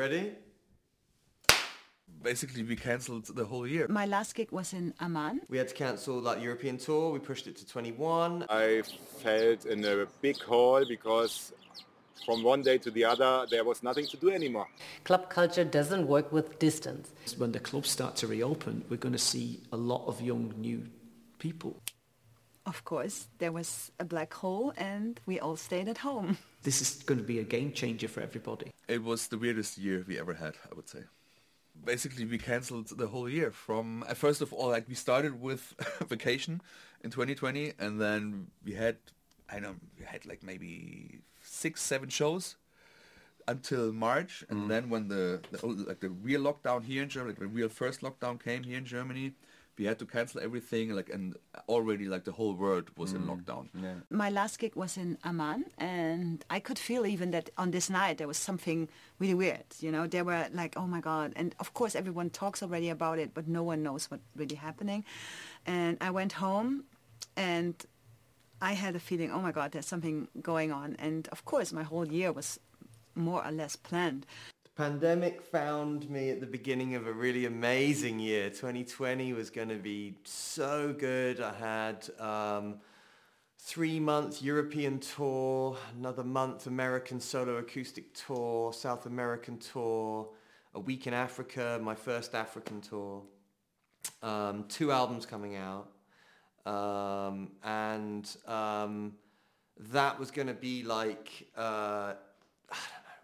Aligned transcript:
Ready? 0.00 0.32
Basically, 2.22 2.62
we 2.62 2.74
cancelled 2.74 3.26
the 3.26 3.44
whole 3.44 3.66
year. 3.66 3.86
My 3.90 4.06
last 4.06 4.34
gig 4.34 4.50
was 4.50 4.72
in 4.72 4.94
Amman. 4.98 5.42
We 5.50 5.58
had 5.58 5.68
to 5.68 5.74
cancel 5.74 6.22
that 6.22 6.40
European 6.40 6.78
tour. 6.78 7.12
We 7.12 7.18
pushed 7.18 7.46
it 7.46 7.56
to 7.56 7.66
21. 7.66 8.46
I 8.48 8.80
felt 9.18 9.66
in 9.66 9.84
a 9.84 10.06
big 10.22 10.38
hole 10.38 10.86
because 10.88 11.52
from 12.24 12.42
one 12.42 12.62
day 12.62 12.78
to 12.78 12.90
the 12.90 13.04
other 13.04 13.46
there 13.50 13.62
was 13.62 13.82
nothing 13.82 14.06
to 14.06 14.16
do 14.16 14.30
anymore. 14.30 14.68
Club 15.04 15.28
culture 15.28 15.64
doesn't 15.64 16.06
work 16.08 16.32
with 16.32 16.58
distance. 16.58 17.12
When 17.36 17.52
the 17.52 17.60
clubs 17.60 17.90
start 17.90 18.16
to 18.16 18.26
reopen, 18.26 18.86
we're 18.88 18.96
going 18.96 19.18
to 19.20 19.26
see 19.32 19.60
a 19.70 19.76
lot 19.76 20.06
of 20.06 20.22
young 20.22 20.54
new 20.56 20.86
people. 21.38 21.76
Of 22.64 22.84
course, 22.86 23.28
there 23.36 23.52
was 23.52 23.92
a 24.00 24.06
black 24.06 24.32
hole 24.32 24.72
and 24.78 25.20
we 25.26 25.38
all 25.38 25.56
stayed 25.56 25.88
at 25.88 25.98
home. 25.98 26.38
This 26.62 26.82
is 26.82 27.02
going 27.02 27.18
to 27.18 27.24
be 27.24 27.38
a 27.38 27.44
game 27.44 27.72
changer 27.72 28.08
for 28.08 28.20
everybody. 28.20 28.70
It 28.86 29.02
was 29.02 29.28
the 29.28 29.38
weirdest 29.38 29.78
year 29.78 30.04
we 30.06 30.18
ever 30.18 30.34
had, 30.34 30.54
I 30.70 30.74
would 30.74 30.88
say. 30.88 31.04
Basically, 31.84 32.26
we 32.26 32.36
cancelled 32.36 32.88
the 32.88 33.06
whole 33.06 33.28
year. 33.28 33.50
From 33.50 34.04
uh, 34.06 34.14
first 34.14 34.42
of 34.42 34.52
all, 34.52 34.68
like 34.68 34.86
we 34.86 34.94
started 34.94 35.40
with 35.40 35.74
vacation 36.08 36.60
in 37.02 37.10
2020, 37.10 37.72
and 37.78 37.98
then 37.98 38.48
we 38.64 38.74
had, 38.74 38.96
I 39.48 39.54
don't 39.54 39.62
know, 39.62 39.76
we 39.98 40.04
had 40.04 40.26
like 40.26 40.42
maybe 40.42 41.20
six, 41.42 41.80
seven 41.80 42.10
shows 42.10 42.56
until 43.48 43.92
March, 43.92 44.44
and 44.50 44.70
then 44.70 44.90
when 44.90 45.08
the, 45.08 45.40
the 45.50 45.66
like 45.66 46.00
the 46.00 46.10
real 46.10 46.42
lockdown 46.42 46.84
here 46.84 47.02
in 47.02 47.08
Germany, 47.08 47.32
like 47.32 47.40
the 47.40 47.46
real 47.46 47.70
first 47.70 48.02
lockdown 48.02 48.42
came 48.42 48.64
here 48.64 48.76
in 48.76 48.84
Germany, 48.84 49.32
we 49.80 49.86
had 49.86 49.98
to 49.98 50.04
cancel 50.04 50.40
everything. 50.42 50.90
Like 50.90 51.08
and 51.08 51.34
already 51.66 52.04
like 52.04 52.24
the 52.24 52.32
whole 52.32 52.54
world 52.54 52.90
was 52.96 53.14
in 53.14 53.22
mm. 53.22 53.30
lockdown. 53.30 53.64
My 54.10 54.28
last 54.28 54.58
gig 54.58 54.76
was 54.76 54.96
in 54.98 55.16
Amman 55.24 55.64
and 55.78 56.44
I 56.50 56.60
could 56.60 56.78
feel 56.78 57.06
even 57.06 57.30
that 57.30 57.48
on 57.56 57.70
this 57.70 57.88
night 57.88 58.18
there 58.18 58.28
was 58.28 58.36
something 58.36 58.88
really 59.18 59.34
weird. 59.34 59.64
You 59.80 59.90
know, 59.90 60.06
they 60.06 60.22
were 60.22 60.46
like, 60.52 60.74
oh 60.76 60.86
my 60.86 61.00
God. 61.00 61.32
And 61.34 61.54
of 61.58 61.72
course 61.72 61.96
everyone 61.96 62.28
talks 62.28 62.62
already 62.62 62.90
about 62.90 63.18
it, 63.18 63.32
but 63.32 63.48
no 63.48 63.62
one 63.62 63.82
knows 63.82 64.10
what's 64.10 64.22
really 64.36 64.56
happening. 64.56 65.04
And 65.64 65.96
I 66.02 66.10
went 66.10 66.32
home 66.32 66.84
and 67.36 67.74
I 68.60 68.74
had 68.74 68.94
a 68.94 69.00
feeling, 69.00 69.32
oh 69.32 69.40
my 69.40 69.52
God, 69.52 69.72
there's 69.72 69.86
something 69.86 70.28
going 70.42 70.72
on. 70.72 70.96
And 70.98 71.26
of 71.28 71.46
course 71.46 71.72
my 71.72 71.84
whole 71.84 72.06
year 72.06 72.32
was 72.32 72.60
more 73.14 73.42
or 73.44 73.50
less 73.50 73.76
planned. 73.76 74.26
Pandemic 74.76 75.42
found 75.42 76.08
me 76.08 76.30
at 76.30 76.40
the 76.40 76.46
beginning 76.46 76.94
of 76.94 77.06
a 77.06 77.12
really 77.12 77.44
amazing 77.44 78.18
year. 78.18 78.48
2020 78.48 79.32
was 79.32 79.50
going 79.50 79.68
to 79.68 79.74
be 79.74 80.14
so 80.24 80.94
good. 80.96 81.40
I 81.40 81.52
had 81.52 82.08
um, 82.18 82.76
three 83.58 84.00
month 84.00 84.42
European 84.42 84.98
tour, 85.00 85.76
another 85.98 86.24
month 86.24 86.66
American 86.66 87.20
solo 87.20 87.56
acoustic 87.56 88.14
tour, 88.14 88.72
South 88.72 89.06
American 89.06 89.58
tour, 89.58 90.28
a 90.74 90.80
week 90.80 91.06
in 91.06 91.14
Africa, 91.14 91.78
my 91.82 91.94
first 91.94 92.34
African 92.34 92.80
tour, 92.80 93.22
um, 94.22 94.64
two 94.68 94.92
albums 94.92 95.26
coming 95.26 95.56
out, 95.56 95.88
um, 96.64 97.50
and 97.64 98.36
um, 98.46 99.14
that 99.78 100.18
was 100.18 100.30
going 100.30 100.48
to 100.48 100.54
be 100.54 100.84
like 100.84 101.48
uh, 101.56 102.14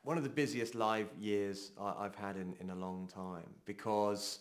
one 0.07 0.17
of 0.17 0.23
the 0.23 0.31
busiest 0.31 0.77
live 0.77 1.09
years 1.19 1.73
I- 1.81 2.05
I've 2.05 2.15
had 2.15 2.37
in, 2.37 2.55
in 2.61 2.71
a 2.71 2.77
long 2.77 3.09
time 3.13 3.51
because 3.65 4.39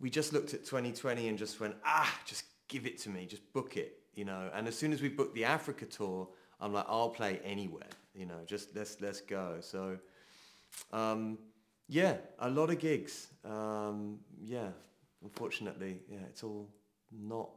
we 0.00 0.10
just 0.10 0.32
looked 0.32 0.52
at 0.52 0.64
2020 0.64 1.28
and 1.28 1.38
just 1.38 1.60
went, 1.60 1.76
ah, 1.84 2.12
just 2.26 2.42
give 2.66 2.86
it 2.86 2.98
to 3.02 3.08
me, 3.08 3.24
just 3.24 3.52
book 3.52 3.76
it, 3.76 4.00
you 4.14 4.24
know. 4.24 4.50
And 4.52 4.66
as 4.66 4.76
soon 4.76 4.92
as 4.92 5.00
we 5.00 5.08
booked 5.08 5.36
the 5.36 5.44
Africa 5.44 5.86
tour, 5.86 6.28
I'm 6.60 6.72
like, 6.72 6.86
I'll 6.88 7.10
play 7.10 7.38
anywhere, 7.44 7.86
you 8.16 8.26
know, 8.26 8.40
just 8.46 8.74
let's 8.74 9.00
let's 9.00 9.20
go. 9.20 9.58
So, 9.60 9.96
um, 10.92 11.38
yeah, 11.86 12.16
a 12.40 12.50
lot 12.50 12.70
of 12.70 12.80
gigs. 12.80 13.28
Um, 13.44 14.18
yeah, 14.42 14.70
unfortunately, 15.22 16.00
yeah, 16.10 16.24
it's 16.28 16.42
all 16.42 16.68
not 17.12 17.48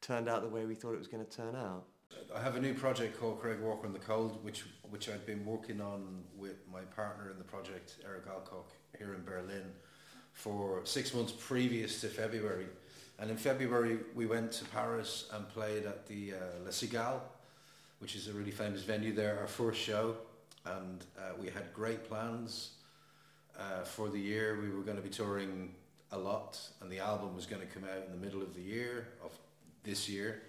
turned 0.00 0.28
out 0.28 0.42
the 0.42 0.48
way 0.48 0.66
we 0.66 0.74
thought 0.74 0.92
it 0.92 0.98
was 0.98 1.06
going 1.06 1.24
to 1.24 1.36
turn 1.36 1.54
out. 1.54 1.84
I 2.34 2.42
have 2.42 2.56
a 2.56 2.60
new 2.60 2.74
project 2.74 3.18
called 3.18 3.40
Craig 3.40 3.58
Walker 3.60 3.86
in 3.86 3.94
the 3.94 3.98
Cold, 3.98 4.44
which 4.44 4.64
which 4.90 5.08
I've 5.08 5.24
been 5.24 5.44
working 5.46 5.80
on 5.80 6.24
with 6.36 6.56
my 6.70 6.82
partner 6.94 7.30
in 7.30 7.38
the 7.38 7.44
project, 7.44 7.96
Eric 8.04 8.24
Alcock, 8.28 8.70
here 8.98 9.14
in 9.14 9.24
Berlin, 9.24 9.64
for 10.32 10.80
six 10.84 11.14
months 11.14 11.32
previous 11.32 12.00
to 12.02 12.08
February. 12.08 12.66
And 13.18 13.30
in 13.30 13.36
February, 13.36 13.98
we 14.14 14.26
went 14.26 14.52
to 14.52 14.64
Paris 14.66 15.28
and 15.32 15.48
played 15.48 15.86
at 15.86 16.06
the 16.06 16.34
uh, 16.34 16.64
La 16.64 16.70
Cigale, 16.70 17.20
which 17.98 18.14
is 18.14 18.28
a 18.28 18.32
really 18.32 18.50
famous 18.50 18.82
venue 18.82 19.12
there, 19.12 19.38
our 19.40 19.46
first 19.46 19.80
show. 19.80 20.16
And 20.66 21.04
uh, 21.18 21.32
we 21.40 21.46
had 21.46 21.72
great 21.74 22.08
plans 22.08 22.72
uh, 23.58 23.84
for 23.84 24.08
the 24.08 24.20
year. 24.20 24.58
We 24.60 24.68
were 24.68 24.82
going 24.82 24.96
to 24.96 25.02
be 25.02 25.08
touring 25.08 25.74
a 26.12 26.18
lot, 26.18 26.60
and 26.80 26.90
the 26.90 26.98
album 26.98 27.34
was 27.34 27.46
going 27.46 27.62
to 27.62 27.68
come 27.68 27.84
out 27.84 28.04
in 28.06 28.12
the 28.12 28.24
middle 28.24 28.42
of 28.42 28.54
the 28.54 28.62
year 28.62 29.08
of 29.24 29.32
this 29.82 30.08
year. 30.08 30.42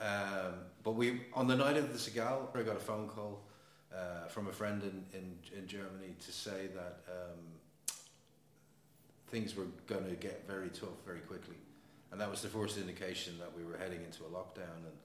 Um, 0.00 0.54
but 0.82 0.92
we, 0.92 1.20
on 1.34 1.46
the 1.46 1.56
night 1.56 1.76
of 1.76 1.92
the 1.92 1.98
Cigale, 1.98 2.48
I 2.54 2.62
got 2.62 2.76
a 2.76 2.80
phone 2.80 3.08
call 3.08 3.42
uh, 3.94 4.28
from 4.28 4.48
a 4.48 4.52
friend 4.52 4.82
in, 4.82 5.04
in, 5.18 5.58
in 5.58 5.66
Germany 5.66 6.14
to 6.24 6.32
say 6.32 6.68
that 6.74 7.00
um, 7.08 7.38
things 9.30 9.54
were 9.54 9.66
going 9.86 10.08
to 10.08 10.16
get 10.16 10.46
very 10.46 10.68
tough 10.68 11.04
very 11.04 11.20
quickly. 11.20 11.56
And 12.12 12.20
that 12.20 12.30
was 12.30 12.42
the 12.42 12.48
first 12.48 12.78
indication 12.78 13.38
that 13.38 13.56
we 13.56 13.64
were 13.64 13.76
heading 13.76 14.02
into 14.04 14.24
a 14.24 14.28
lockdown. 14.28 14.76
And 14.76 14.96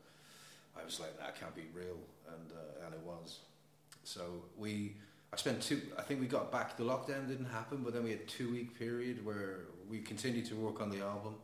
I 0.80 0.84
was 0.84 1.00
like, 1.00 1.20
that 1.20 1.40
can't 1.40 1.56
be 1.56 1.66
real. 1.74 1.98
And, 2.28 2.52
uh, 2.52 2.86
and 2.86 2.94
it 2.94 3.02
was. 3.02 3.40
So 4.04 4.22
we, 4.58 4.96
I 5.34 5.36
spent 5.36 5.62
two, 5.62 5.82
I 5.98 6.02
think 6.02 6.20
we 6.20 6.28
got 6.28 6.52
back, 6.52 6.78
the 6.78 6.84
lockdown 6.84 7.28
didn't 7.28 7.50
happen, 7.52 7.82
but 7.84 7.94
then 7.94 8.04
we 8.04 8.12
had 8.12 8.28
two 8.28 8.52
week 8.52 8.78
period 8.78 9.26
where 9.26 9.66
we 9.90 10.00
continued 10.00 10.46
to 10.48 10.56
work 10.56 10.82
on 10.82 10.90
the 10.90 11.02
album. 11.02 11.36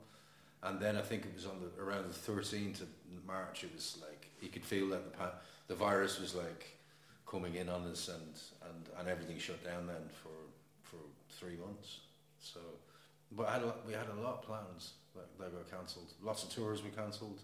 And 0.64 0.80
then 0.80 0.96
I 0.96 1.02
think 1.02 1.26
it 1.26 1.34
was 1.34 1.46
on 1.46 1.58
the 1.60 1.84
around 1.84 2.06
the 2.08 2.32
13th 2.32 2.82
of 2.82 2.88
March. 3.26 3.64
It 3.64 3.72
was 3.74 3.98
like 4.02 4.30
you 4.42 4.50
could 4.50 4.66
feel 4.66 4.90
that 4.90 5.18
the 5.18 5.32
the 5.68 5.76
virus 5.76 6.20
was 6.20 6.36
like 6.36 6.78
coming 7.26 7.56
in 7.56 7.70
on 7.70 7.84
us, 7.88 8.10
and, 8.10 8.70
and, 8.70 8.90
and 9.00 9.08
everything 9.08 9.40
shut 9.40 9.64
down 9.64 9.88
then 9.88 10.10
for 10.22 10.30
for 10.84 10.98
three 11.30 11.58
months. 11.58 12.00
So, 12.40 12.60
but 13.32 13.50
had 13.50 13.64
lot, 13.64 13.88
we 13.88 13.94
had 13.94 14.08
a 14.18 14.22
lot 14.22 14.34
of 14.36 14.42
plans 14.44 14.94
that, 15.16 15.38
that 15.40 15.54
got 15.54 15.80
cancelled. 15.80 16.14
Lots 16.22 16.44
of 16.44 16.50
tours 16.50 16.84
were 16.84 16.90
cancelled, 16.90 17.40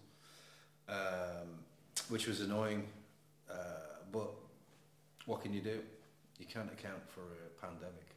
um, 0.89 1.63
which 2.09 2.28
was 2.28 2.41
annoying. 2.41 2.88
Uh, 3.49 3.53
but 4.11 4.29
what 5.25 5.41
can 5.41 5.53
you 5.53 5.61
do? 5.61 5.79
You 6.39 6.45
can't 6.45 6.72
account 6.72 7.01
for 7.07 7.22
a 7.22 7.66
pandemic. 7.66 8.07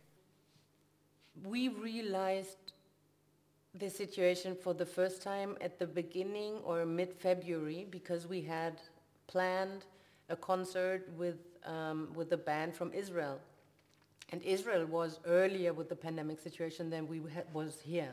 We 1.45 1.69
realized 1.69 2.73
the 3.75 3.89
situation 3.89 4.57
for 4.57 4.75
the 4.75 4.87
first 4.87 5.23
time 5.23 5.57
at 5.61 5.79
the 5.79 5.87
beginning 5.87 6.55
or 6.65 6.85
mid-February 6.85 7.87
because 7.91 8.27
we 8.27 8.43
had 8.43 8.81
planned 9.29 9.85
a 10.29 10.37
concert 10.37 11.09
with 11.17 11.37
um, 11.67 12.09
with 12.15 12.33
a 12.33 12.37
band 12.37 12.75
from 12.75 12.91
Israel, 12.93 13.39
and 14.31 14.43
Israel 14.43 14.87
was 14.87 15.21
earlier 15.27 15.73
with 15.75 15.89
the 15.91 15.97
pandemic 15.97 16.41
situation 16.41 16.89
than 16.89 17.07
we 17.07 17.21
was 17.53 17.81
here. 17.85 18.13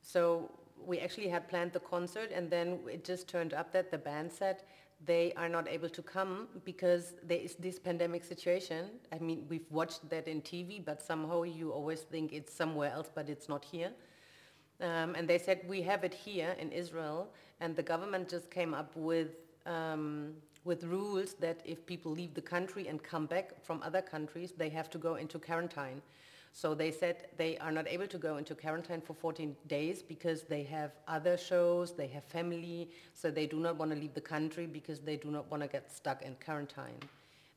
So 0.00 0.50
we 0.86 1.00
actually 1.00 1.28
had 1.28 1.48
planned 1.48 1.72
the 1.72 1.80
concert, 1.80 2.30
and 2.32 2.48
then 2.48 2.78
it 2.88 3.04
just 3.04 3.28
turned 3.28 3.52
up 3.52 3.72
that 3.72 3.90
the 3.90 3.98
band 3.98 4.30
said 4.30 4.62
they 5.04 5.32
are 5.36 5.48
not 5.48 5.68
able 5.68 5.88
to 5.90 6.02
come 6.02 6.46
because 6.64 7.14
there 7.22 7.38
is 7.38 7.56
this 7.56 7.78
pandemic 7.78 8.24
situation. 8.24 8.90
I 9.12 9.18
mean, 9.18 9.44
we've 9.48 9.70
watched 9.70 10.08
that 10.10 10.28
in 10.28 10.40
TV, 10.40 10.82
but 10.82 11.02
somehow 11.02 11.42
you 11.42 11.72
always 11.72 12.00
think 12.00 12.32
it's 12.32 12.54
somewhere 12.54 12.92
else, 12.92 13.10
but 13.12 13.28
it's 13.28 13.48
not 13.48 13.64
here. 13.64 13.90
Um, 14.80 15.14
and 15.14 15.26
they 15.26 15.38
said, 15.38 15.60
we 15.66 15.82
have 15.82 16.04
it 16.04 16.12
here 16.12 16.54
in 16.58 16.70
Israel, 16.70 17.28
and 17.60 17.74
the 17.74 17.82
government 17.82 18.28
just 18.28 18.50
came 18.50 18.74
up 18.74 18.94
with, 18.94 19.30
um, 19.64 20.34
with 20.64 20.84
rules 20.84 21.34
that 21.34 21.60
if 21.64 21.86
people 21.86 22.12
leave 22.12 22.34
the 22.34 22.42
country 22.42 22.88
and 22.88 23.02
come 23.02 23.26
back 23.26 23.64
from 23.64 23.82
other 23.82 24.02
countries, 24.02 24.52
they 24.52 24.68
have 24.68 24.90
to 24.90 24.98
go 24.98 25.14
into 25.14 25.38
quarantine. 25.38 26.02
So 26.52 26.74
they 26.74 26.90
said 26.90 27.28
they 27.36 27.58
are 27.58 27.70
not 27.70 27.86
able 27.86 28.06
to 28.06 28.16
go 28.16 28.38
into 28.38 28.54
quarantine 28.54 29.02
for 29.02 29.12
14 29.12 29.54
days 29.66 30.02
because 30.02 30.42
they 30.42 30.62
have 30.62 30.92
other 31.06 31.36
shows, 31.36 31.94
they 31.94 32.06
have 32.06 32.24
family, 32.24 32.90
so 33.12 33.30
they 33.30 33.46
do 33.46 33.58
not 33.58 33.76
want 33.76 33.90
to 33.90 33.96
leave 33.96 34.14
the 34.14 34.22
country 34.22 34.66
because 34.66 35.00
they 35.00 35.16
do 35.16 35.30
not 35.30 35.50
want 35.50 35.62
to 35.62 35.68
get 35.68 35.92
stuck 35.92 36.22
in 36.22 36.34
quarantine. 36.42 36.98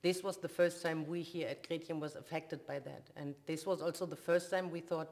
This 0.01 0.21
was 0.21 0.35
the 0.35 0.49
first 0.49 0.81
time 0.81 1.07
we 1.07 1.21
here 1.21 1.47
at 1.47 1.65
Gretchen 1.65 2.01
was 2.01 2.15
affected 2.15 2.65
by 2.67 2.79
that. 2.79 3.03
And 3.15 3.35
this 3.45 3.65
was 3.65 3.81
also 3.81 4.05
the 4.05 4.17
first 4.17 4.51
time 4.51 4.69
we 4.69 4.81
thought, 4.81 5.09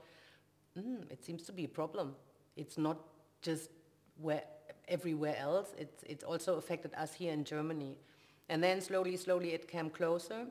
mm, 0.77 1.11
it 1.11 1.23
seems 1.23 1.43
to 1.43 1.51
be 1.51 1.65
a 1.65 1.69
problem. 1.69 2.15
It's 2.55 2.77
not 2.77 2.97
just 3.41 3.69
where 4.19 4.43
everywhere 4.87 5.35
else. 5.37 5.73
It's 5.77 6.03
it's 6.03 6.23
also 6.23 6.55
affected 6.55 6.93
us 6.95 7.13
here 7.13 7.33
in 7.33 7.43
Germany, 7.43 7.97
and 8.49 8.63
then 8.63 8.81
slowly, 8.81 9.17
slowly 9.17 9.53
it 9.53 9.67
came 9.67 9.89
closer. 9.89 10.45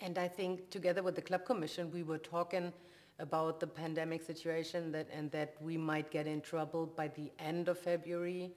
And 0.00 0.18
I 0.18 0.28
think 0.28 0.70
together 0.70 1.02
with 1.02 1.14
the 1.14 1.22
club 1.22 1.44
commission, 1.44 1.90
we 1.92 2.02
were 2.02 2.18
talking 2.18 2.72
about 3.18 3.60
the 3.60 3.66
pandemic 3.66 4.22
situation 4.22 4.90
that 4.92 5.08
and 5.12 5.30
that 5.30 5.54
we 5.60 5.76
might 5.76 6.10
get 6.10 6.26
in 6.26 6.40
trouble 6.40 6.86
by 6.86 7.08
the 7.08 7.30
end 7.38 7.68
of 7.68 7.78
February. 7.78 8.52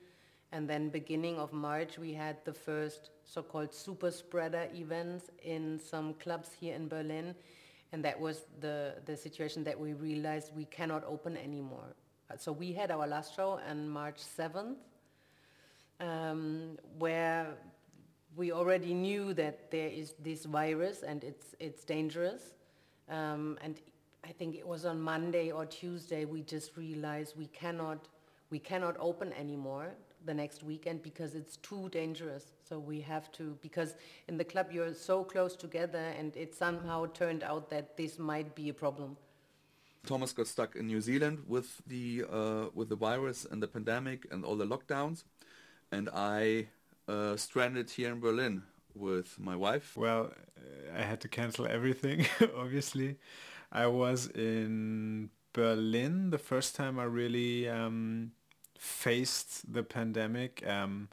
And 0.54 0.70
then 0.70 0.90
beginning 0.90 1.40
of 1.40 1.52
March, 1.52 1.98
we 1.98 2.14
had 2.14 2.38
the 2.46 2.54
first 2.54 3.10
so-called 3.26 3.74
super 3.74 4.12
spreader 4.12 4.68
events 4.74 5.32
in 5.44 5.80
some 5.80 6.14
clubs 6.14 6.52
here 6.58 6.76
in 6.76 6.88
Berlin. 6.88 7.36
And 7.94 8.04
that 8.04 8.20
was 8.20 8.48
the 8.60 8.96
the 9.06 9.16
situation 9.16 9.64
that 9.64 9.80
we 9.80 9.94
realized 9.94 10.52
we 10.56 10.66
cannot 10.66 11.04
open 11.06 11.38
anymore. 11.38 11.96
Uh, 12.30 12.38
So 12.38 12.52
we 12.52 12.74
had 12.74 12.92
our 12.92 13.08
last 13.08 13.36
show 13.36 13.60
on 13.70 13.88
March 13.88 14.18
7th, 14.18 14.78
um, 16.00 16.78
where 16.98 17.56
we 18.36 18.52
already 18.52 18.94
knew 18.94 19.34
that 19.36 19.70
there 19.70 19.90
is 19.90 20.16
this 20.24 20.46
virus 20.46 21.04
and 21.04 21.24
it's 21.24 21.56
it's 21.60 21.86
dangerous. 21.86 22.56
Um, 23.10 23.58
and 23.62 23.80
I 24.24 24.32
think 24.32 24.56
it 24.56 24.68
was 24.68 24.86
on 24.86 25.00
Monday 25.00 25.52
or 25.52 25.66
Tuesday 25.66 26.26
we 26.26 26.42
just 26.42 26.76
realized 26.78 27.38
we 27.38 27.48
cannot 27.48 28.10
we 28.50 28.60
cannot 28.60 28.96
open 29.00 29.34
anymore 29.34 29.94
the 30.26 30.34
next 30.34 30.64
weekend 30.64 31.02
because 31.04 31.36
it's 31.36 31.58
too 31.58 31.90
dangerous. 31.90 32.54
So 32.68 32.80
we 32.80 33.02
have 33.02 33.32
to 33.34 33.58
because 33.62 33.96
in 34.28 34.38
the 34.38 34.44
club 34.44 34.68
you're 34.72 34.94
so 34.94 35.24
close 35.24 35.56
together 35.56 36.14
and 36.18 36.36
it 36.36 36.56
somehow 36.56 37.08
turned 37.08 37.44
out 37.44 37.70
that 37.70 37.98
this 37.98 38.20
might 38.20 38.56
be 38.56 38.70
a 38.70 38.74
problem. 38.74 39.18
Thomas 40.06 40.34
got 40.34 40.48
stuck 40.48 40.76
in 40.76 40.88
New 40.88 41.00
Zealand 41.00 41.44
with 41.48 41.82
the 41.88 42.26
uh, 42.30 42.66
with 42.74 42.90
the 42.90 42.96
virus 42.96 43.46
and 43.50 43.64
the 43.64 43.68
pandemic 43.68 44.28
and 44.32 44.44
all 44.44 44.58
the 44.58 44.66
lockdowns, 44.66 45.24
and 45.92 46.10
I 46.14 46.68
uh, 47.08 47.38
stranded 47.38 47.90
here 47.90 48.12
in 48.12 48.20
Berlin 48.20 48.64
with 48.96 49.40
my 49.40 49.56
wife. 49.56 49.96
Well, 49.96 50.32
uh, 50.58 51.00
I 51.00 51.04
had 51.04 51.22
to 51.22 51.30
cancel 51.30 51.66
everything, 51.68 52.26
obviously. 52.58 53.18
I 53.72 53.88
was 53.88 54.28
in 54.28 55.30
Berlin 55.54 56.32
the 56.32 56.38
first 56.38 56.76
time 56.76 57.00
I 57.00 57.06
really 57.06 57.70
um, 57.70 58.32
faced 58.78 59.74
the 59.74 59.84
pandemic. 59.84 60.64
Um, 60.68 61.10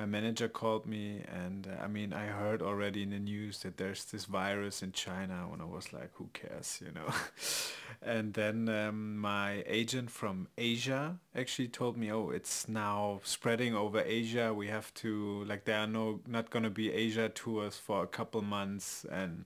my 0.00 0.06
manager 0.06 0.48
called 0.48 0.86
me 0.86 1.22
and 1.30 1.68
uh, 1.68 1.84
I 1.84 1.86
mean 1.86 2.14
I 2.14 2.24
heard 2.24 2.62
already 2.62 3.02
in 3.02 3.10
the 3.10 3.18
news 3.18 3.58
that 3.60 3.76
there's 3.76 4.06
this 4.06 4.24
virus 4.24 4.82
in 4.82 4.92
China 4.92 5.46
and 5.52 5.60
I 5.60 5.66
was 5.66 5.92
like 5.92 6.10
who 6.14 6.30
cares 6.32 6.80
you 6.82 6.90
know? 6.92 7.12
And 8.02 8.32
then 8.32 8.66
um, 8.70 9.18
my 9.18 9.62
agent 9.66 10.10
from 10.10 10.48
Asia 10.56 11.18
actually 11.36 11.68
told 11.68 11.98
me 11.98 12.10
oh 12.10 12.30
it's 12.30 12.66
now 12.66 13.20
spreading 13.24 13.74
over 13.74 14.00
Asia. 14.00 14.54
We 14.54 14.68
have 14.68 14.94
to 14.94 15.44
like 15.44 15.66
there 15.66 15.80
are 15.80 15.86
no 15.86 16.20
not 16.26 16.48
going 16.48 16.62
to 16.62 16.70
be 16.70 16.90
Asia 16.90 17.28
tours 17.28 17.76
for 17.76 18.02
a 18.02 18.06
couple 18.06 18.40
months. 18.40 19.04
And 19.12 19.44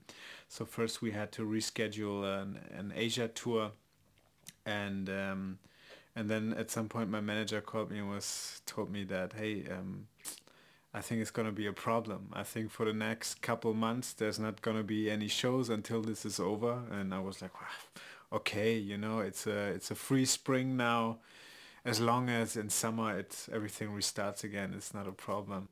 so 0.49 0.65
first 0.65 1.03
we 1.03 1.11
had 1.11 1.33
to 1.33 1.43
reschedule 1.43 2.23
an, 2.43 2.61
an 2.79 2.93
Asia 2.95 3.27
tour. 3.27 3.73
And 4.65 5.11
um, 5.11 5.59
and 6.17 6.29
then 6.31 6.55
at 6.55 6.71
some 6.71 6.89
point 6.89 7.11
my 7.11 7.21
manager 7.21 7.61
called 7.61 7.91
me 7.91 7.99
and 7.99 8.11
was 8.11 8.61
told 8.67 8.91
me 8.91 9.05
that 9.05 9.33
hey 9.35 9.65
um, 9.71 10.07
I 10.97 11.01
think 11.01 11.21
it's 11.21 11.33
going 11.33 11.47
to 11.47 11.53
be 11.53 11.67
a 11.67 11.73
problem. 11.73 12.29
I 12.33 12.45
think 12.45 12.71
for 12.71 12.87
the 12.87 12.93
next 12.93 13.43
couple 13.43 13.75
months 13.75 14.13
there's 14.13 14.39
not 14.39 14.63
going 14.63 14.77
to 14.77 14.85
be 14.85 15.11
any 15.11 15.27
shows 15.29 15.69
until 15.69 16.03
this 16.03 16.25
is 16.25 16.39
over 16.39 16.83
and 16.91 17.13
I 17.13 17.21
was 17.21 17.43
like 17.43 17.55
wow, 17.55 18.39
okay 18.39 18.77
you 18.77 18.97
know 18.97 19.21
it's 19.21 19.47
a 19.47 19.69
it's 19.69 19.91
a 19.91 19.95
free 19.95 20.25
spring 20.25 20.77
now 20.77 21.19
as 21.85 22.01
long 22.01 22.29
as 22.31 22.57
in 22.57 22.71
summer 22.71 23.19
it's 23.19 23.49
everything 23.53 23.89
restarts 23.89 24.45
again 24.45 24.73
it's 24.75 24.95
not 24.95 25.07
a 25.09 25.13
problem. 25.13 25.69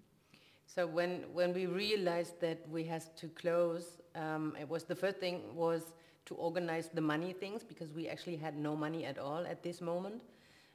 So 0.75 0.87
when 0.87 1.25
when 1.33 1.53
we 1.53 1.67
realized 1.67 2.41
that 2.41 2.67
we 2.69 2.85
had 2.85 3.05
to 3.17 3.29
close, 3.29 4.01
um, 4.15 4.57
it 4.59 4.67
was 4.69 4.85
the 4.85 4.95
first 4.95 5.19
thing 5.19 5.55
was 5.55 5.93
to 6.27 6.35
organize 6.35 6.89
the 6.89 7.01
money 7.01 7.33
things 7.33 7.63
because 7.63 7.93
we 7.93 8.09
actually 8.09 8.37
had 8.37 8.57
no 8.57 8.77
money 8.77 9.05
at 9.05 9.19
all 9.19 9.45
at 9.47 9.63
this 9.63 9.81
moment 9.81 10.23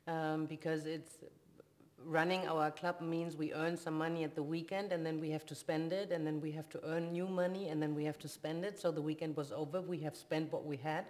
um, 0.07 0.45
because 0.45 0.85
it's 0.85 1.17
running 2.05 2.47
our 2.47 2.71
club 2.71 3.01
means 3.01 3.35
we 3.35 3.53
earn 3.53 3.75
some 3.75 3.97
money 3.97 4.23
at 4.23 4.35
the 4.35 4.43
weekend 4.43 4.91
and 4.91 5.05
then 5.05 5.19
we 5.19 5.29
have 5.29 5.45
to 5.45 5.55
spend 5.55 5.91
it 5.91 6.11
and 6.11 6.25
then 6.25 6.39
we 6.39 6.51
have 6.51 6.69
to 6.69 6.79
earn 6.85 7.11
new 7.11 7.27
money 7.27 7.69
and 7.69 7.81
then 7.81 7.95
we 7.95 8.05
have 8.05 8.19
to 8.19 8.27
spend 8.27 8.63
it. 8.63 8.79
So 8.79 8.91
the 8.91 9.01
weekend 9.01 9.35
was 9.35 9.51
over. 9.51 9.81
We 9.81 9.99
have 9.99 10.15
spent 10.15 10.51
what 10.51 10.65
we 10.65 10.77
had. 10.77 11.05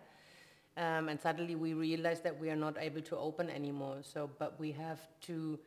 Um, 0.77 1.09
and 1.09 1.19
suddenly 1.19 1.55
we 1.55 1.73
realized 1.73 2.23
that 2.23 2.39
we 2.39 2.49
are 2.49 2.55
not 2.55 2.77
able 2.79 3.01
to 3.01 3.17
open 3.17 3.49
anymore. 3.49 3.97
So, 4.01 4.29
but 4.39 4.59
we 4.59 4.71
have 4.73 4.99
to 5.21 5.59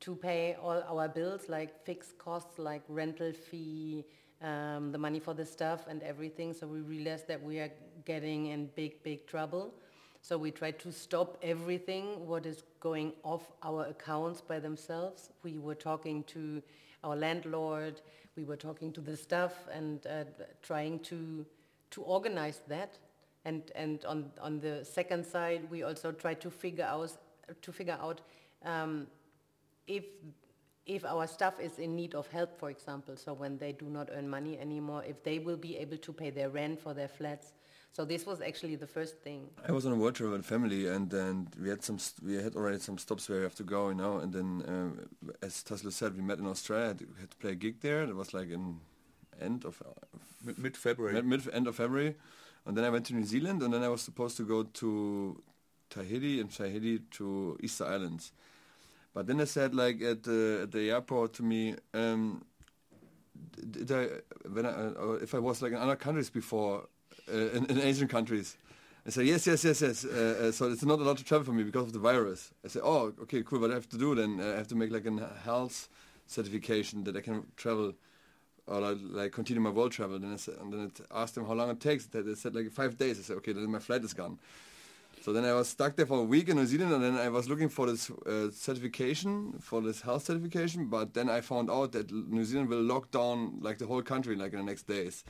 to 0.00 0.14
pay 0.14 0.54
all 0.62 0.82
our 0.82 1.08
bills, 1.08 1.48
like 1.48 1.82
fixed 1.86 2.18
costs, 2.18 2.58
like 2.58 2.82
rental 2.88 3.32
fee, 3.32 4.04
um, 4.42 4.92
the 4.92 4.98
money 4.98 5.18
for 5.18 5.32
the 5.32 5.46
stuff 5.46 5.86
and 5.88 6.02
everything. 6.02 6.52
So 6.52 6.66
we 6.66 6.80
realized 6.80 7.26
that 7.28 7.42
we 7.42 7.58
are 7.58 7.70
getting 8.04 8.46
in 8.46 8.66
big, 8.74 9.02
big 9.02 9.26
trouble. 9.26 9.74
So 10.20 10.38
we 10.38 10.50
tried 10.50 10.78
to 10.80 10.90
stop 10.90 11.36
everything 11.42 12.26
what 12.26 12.46
is 12.46 12.62
going 12.80 13.12
off 13.24 13.52
our 13.62 13.84
accounts 13.84 14.40
by 14.40 14.58
themselves. 14.58 15.30
We 15.42 15.58
were 15.58 15.74
talking 15.74 16.24
to 16.24 16.62
our 17.02 17.14
landlord, 17.14 18.00
we 18.36 18.44
were 18.44 18.56
talking 18.56 18.90
to 18.92 19.00
the 19.00 19.16
staff 19.16 19.52
and 19.72 20.06
uh, 20.06 20.24
trying 20.62 21.00
to 21.00 21.44
to 21.90 22.02
organize 22.02 22.60
that. 22.68 22.98
And 23.44 23.70
and 23.74 24.04
on 24.06 24.30
on 24.40 24.60
the 24.60 24.84
second 24.84 25.26
side, 25.26 25.68
we 25.70 25.82
also 25.82 26.10
tried 26.10 26.40
to 26.40 26.50
figure 26.50 26.84
out 26.84 27.12
to 27.60 27.72
figure 27.72 27.98
out 28.00 28.22
um, 28.64 29.06
if 29.86 30.04
if 30.86 31.04
our 31.04 31.26
staff 31.26 31.60
is 31.60 31.78
in 31.78 31.96
need 31.96 32.14
of 32.14 32.26
help, 32.28 32.58
for 32.58 32.70
example, 32.70 33.16
so 33.16 33.32
when 33.32 33.58
they 33.58 33.72
do 33.72 33.86
not 33.86 34.10
earn 34.12 34.28
money 34.28 34.58
anymore, 34.58 35.02
if 35.06 35.22
they 35.22 35.38
will 35.38 35.56
be 35.56 35.76
able 35.76 35.96
to 35.96 36.12
pay 36.12 36.30
their 36.30 36.50
rent 36.50 36.80
for 36.80 36.94
their 36.94 37.08
flats. 37.08 37.52
So 37.94 38.04
this 38.04 38.26
was 38.26 38.40
actually 38.40 38.74
the 38.74 38.88
first 38.88 39.20
thing. 39.22 39.48
I 39.68 39.70
was 39.70 39.86
on 39.86 39.92
a 39.92 39.94
world 39.94 40.16
trip 40.16 40.32
with 40.32 40.44
family, 40.44 40.88
and 40.88 41.08
then 41.08 41.46
we 41.62 41.68
had 41.68 41.84
some. 41.84 42.00
St- 42.00 42.28
we 42.28 42.34
had 42.42 42.56
already 42.56 42.80
some 42.80 42.98
stops 42.98 43.28
where 43.28 43.38
we 43.38 43.44
have 43.44 43.54
to 43.54 43.62
go, 43.62 43.90
you 43.90 43.94
know. 43.94 44.18
And 44.18 44.32
then, 44.32 44.64
um, 44.66 45.08
as 45.40 45.62
Taslo 45.62 45.92
said, 45.92 46.16
we 46.16 46.22
met 46.22 46.40
in 46.40 46.46
Australia. 46.46 46.88
Had 46.88 46.98
to, 46.98 47.06
had 47.20 47.30
to 47.30 47.36
play 47.36 47.52
a 47.52 47.54
gig 47.54 47.76
there. 47.82 48.02
It 48.02 48.16
was 48.16 48.34
like 48.34 48.50
in 48.50 48.80
end 49.40 49.64
of 49.64 49.80
Mid- 50.44 50.58
Mid-February. 50.58 51.14
mid, 51.14 51.24
mid 51.24 51.54
end 51.54 51.68
of 51.68 51.76
February, 51.76 52.16
and 52.66 52.76
then 52.76 52.84
I 52.84 52.90
went 52.90 53.06
to 53.06 53.14
New 53.14 53.24
Zealand, 53.24 53.62
and 53.62 53.72
then 53.72 53.84
I 53.84 53.88
was 53.88 54.02
supposed 54.02 54.36
to 54.38 54.44
go 54.44 54.64
to 54.64 55.40
Tahiti 55.88 56.40
and 56.40 56.50
Tahiti 56.50 56.98
to 57.12 57.56
Easter 57.62 57.84
Islands. 57.84 58.32
But 59.14 59.28
then 59.28 59.36
they 59.36 59.46
said, 59.46 59.72
like 59.72 60.02
at 60.02 60.24
the 60.24 60.60
at 60.64 60.72
the 60.72 60.90
airport 60.90 61.34
to 61.34 61.44
me, 61.44 61.76
um, 61.94 62.44
did 63.70 63.92
I 63.92 64.08
when 64.48 64.66
I 64.66 64.70
uh, 64.70 65.18
if 65.22 65.32
I 65.34 65.38
was 65.38 65.62
like 65.62 65.70
in 65.70 65.78
other 65.78 65.94
countries 65.96 66.30
before, 66.30 66.82
uh, 66.82 66.86
in, 67.28 67.66
in 67.66 67.80
Asian 67.80 68.08
countries. 68.08 68.56
I 69.06 69.10
said 69.10 69.26
yes, 69.26 69.46
yes, 69.46 69.64
yes, 69.64 69.82
yes. 69.82 70.04
Uh, 70.04 70.46
uh, 70.48 70.52
so 70.52 70.70
it's 70.70 70.84
not 70.84 70.98
allowed 70.98 71.18
to 71.18 71.24
travel 71.24 71.44
for 71.44 71.52
me 71.52 71.62
because 71.62 71.86
of 71.88 71.92
the 71.92 71.98
virus. 71.98 72.52
I 72.64 72.68
said, 72.68 72.82
oh, 72.84 73.12
okay, 73.22 73.42
cool. 73.42 73.60
What 73.60 73.70
I 73.70 73.74
have 73.74 73.88
to 73.90 73.98
do 73.98 74.14
then? 74.14 74.40
Uh, 74.40 74.54
I 74.54 74.56
have 74.56 74.68
to 74.68 74.74
make 74.74 74.90
like 74.90 75.04
a 75.06 75.30
health 75.44 75.88
certification 76.26 77.04
that 77.04 77.16
I 77.16 77.20
can 77.20 77.46
travel 77.56 77.92
or 78.66 78.80
like, 78.80 79.32
continue 79.32 79.60
my 79.60 79.70
world 79.70 79.92
travel. 79.92 80.18
I 80.24 80.36
said, 80.36 80.54
and 80.60 80.72
then 80.72 80.80
it 80.86 81.00
asked 81.14 81.34
them 81.34 81.46
how 81.46 81.52
long 81.52 81.70
it 81.70 81.80
takes. 81.80 82.06
They 82.06 82.22
they 82.22 82.34
said 82.34 82.54
like 82.54 82.70
five 82.70 82.96
days. 82.96 83.18
I 83.18 83.22
said, 83.22 83.36
okay, 83.38 83.52
then 83.52 83.70
my 83.70 83.78
flight 83.78 84.02
is 84.04 84.14
gone. 84.14 84.38
So 85.22 85.32
then 85.32 85.44
I 85.44 85.54
was 85.54 85.68
stuck 85.68 85.96
there 85.96 86.06
for 86.06 86.20
a 86.20 86.22
week 86.24 86.48
in 86.48 86.56
New 86.56 86.66
Zealand, 86.66 86.92
and 86.92 87.02
then 87.02 87.16
I 87.16 87.28
was 87.28 87.48
looking 87.48 87.70
for 87.70 87.86
this 87.86 88.10
uh, 88.10 88.50
certification, 88.50 89.54
for 89.58 89.80
this 89.80 90.02
health 90.02 90.24
certification. 90.24 90.86
But 90.86 91.14
then 91.14 91.30
I 91.30 91.40
found 91.40 91.70
out 91.70 91.92
that 91.92 92.10
New 92.10 92.44
Zealand 92.44 92.68
will 92.68 92.82
lock 92.82 93.10
down 93.10 93.58
like 93.60 93.78
the 93.78 93.86
whole 93.86 94.02
country 94.02 94.36
like 94.36 94.52
in 94.52 94.58
the 94.58 94.64
next 94.64 94.86
days. 94.86 95.24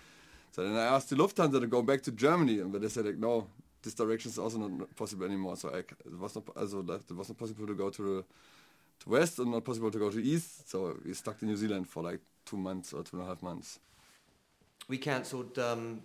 So 0.54 0.62
then 0.62 0.76
I 0.76 0.84
asked 0.84 1.10
the 1.10 1.16
Lufthansa 1.16 1.60
to 1.60 1.66
go 1.66 1.82
back 1.82 2.00
to 2.02 2.12
Germany, 2.12 2.58
but 2.58 2.80
they 2.80 2.88
said 2.88 3.06
like 3.06 3.18
no, 3.18 3.48
this 3.82 3.92
direction 3.92 4.30
is 4.30 4.38
also 4.38 4.58
not 4.58 4.94
possible 4.94 5.26
anymore. 5.26 5.56
So 5.56 5.70
I, 5.70 5.78
it 5.78 6.16
was 6.16 6.36
not 6.36 6.44
also 6.56 6.80
like, 6.80 7.00
it 7.10 7.16
was 7.16 7.28
not 7.28 7.38
possible 7.38 7.66
to 7.66 7.74
go 7.74 7.90
to 7.90 8.02
the 8.02 8.24
to 9.00 9.08
west 9.10 9.40
and 9.40 9.50
not 9.50 9.64
possible 9.64 9.90
to 9.90 9.98
go 9.98 10.10
to 10.10 10.22
east. 10.22 10.70
So 10.70 10.96
we 11.04 11.12
stuck 11.12 11.42
in 11.42 11.48
New 11.48 11.56
Zealand 11.56 11.88
for 11.88 12.04
like 12.04 12.20
two 12.46 12.56
months 12.56 12.92
or 12.92 13.02
two 13.02 13.16
and 13.16 13.26
a 13.26 13.28
half 13.28 13.42
months. 13.42 13.80
we 14.86 14.96
cancelled 14.96 15.58
um, 15.58 16.02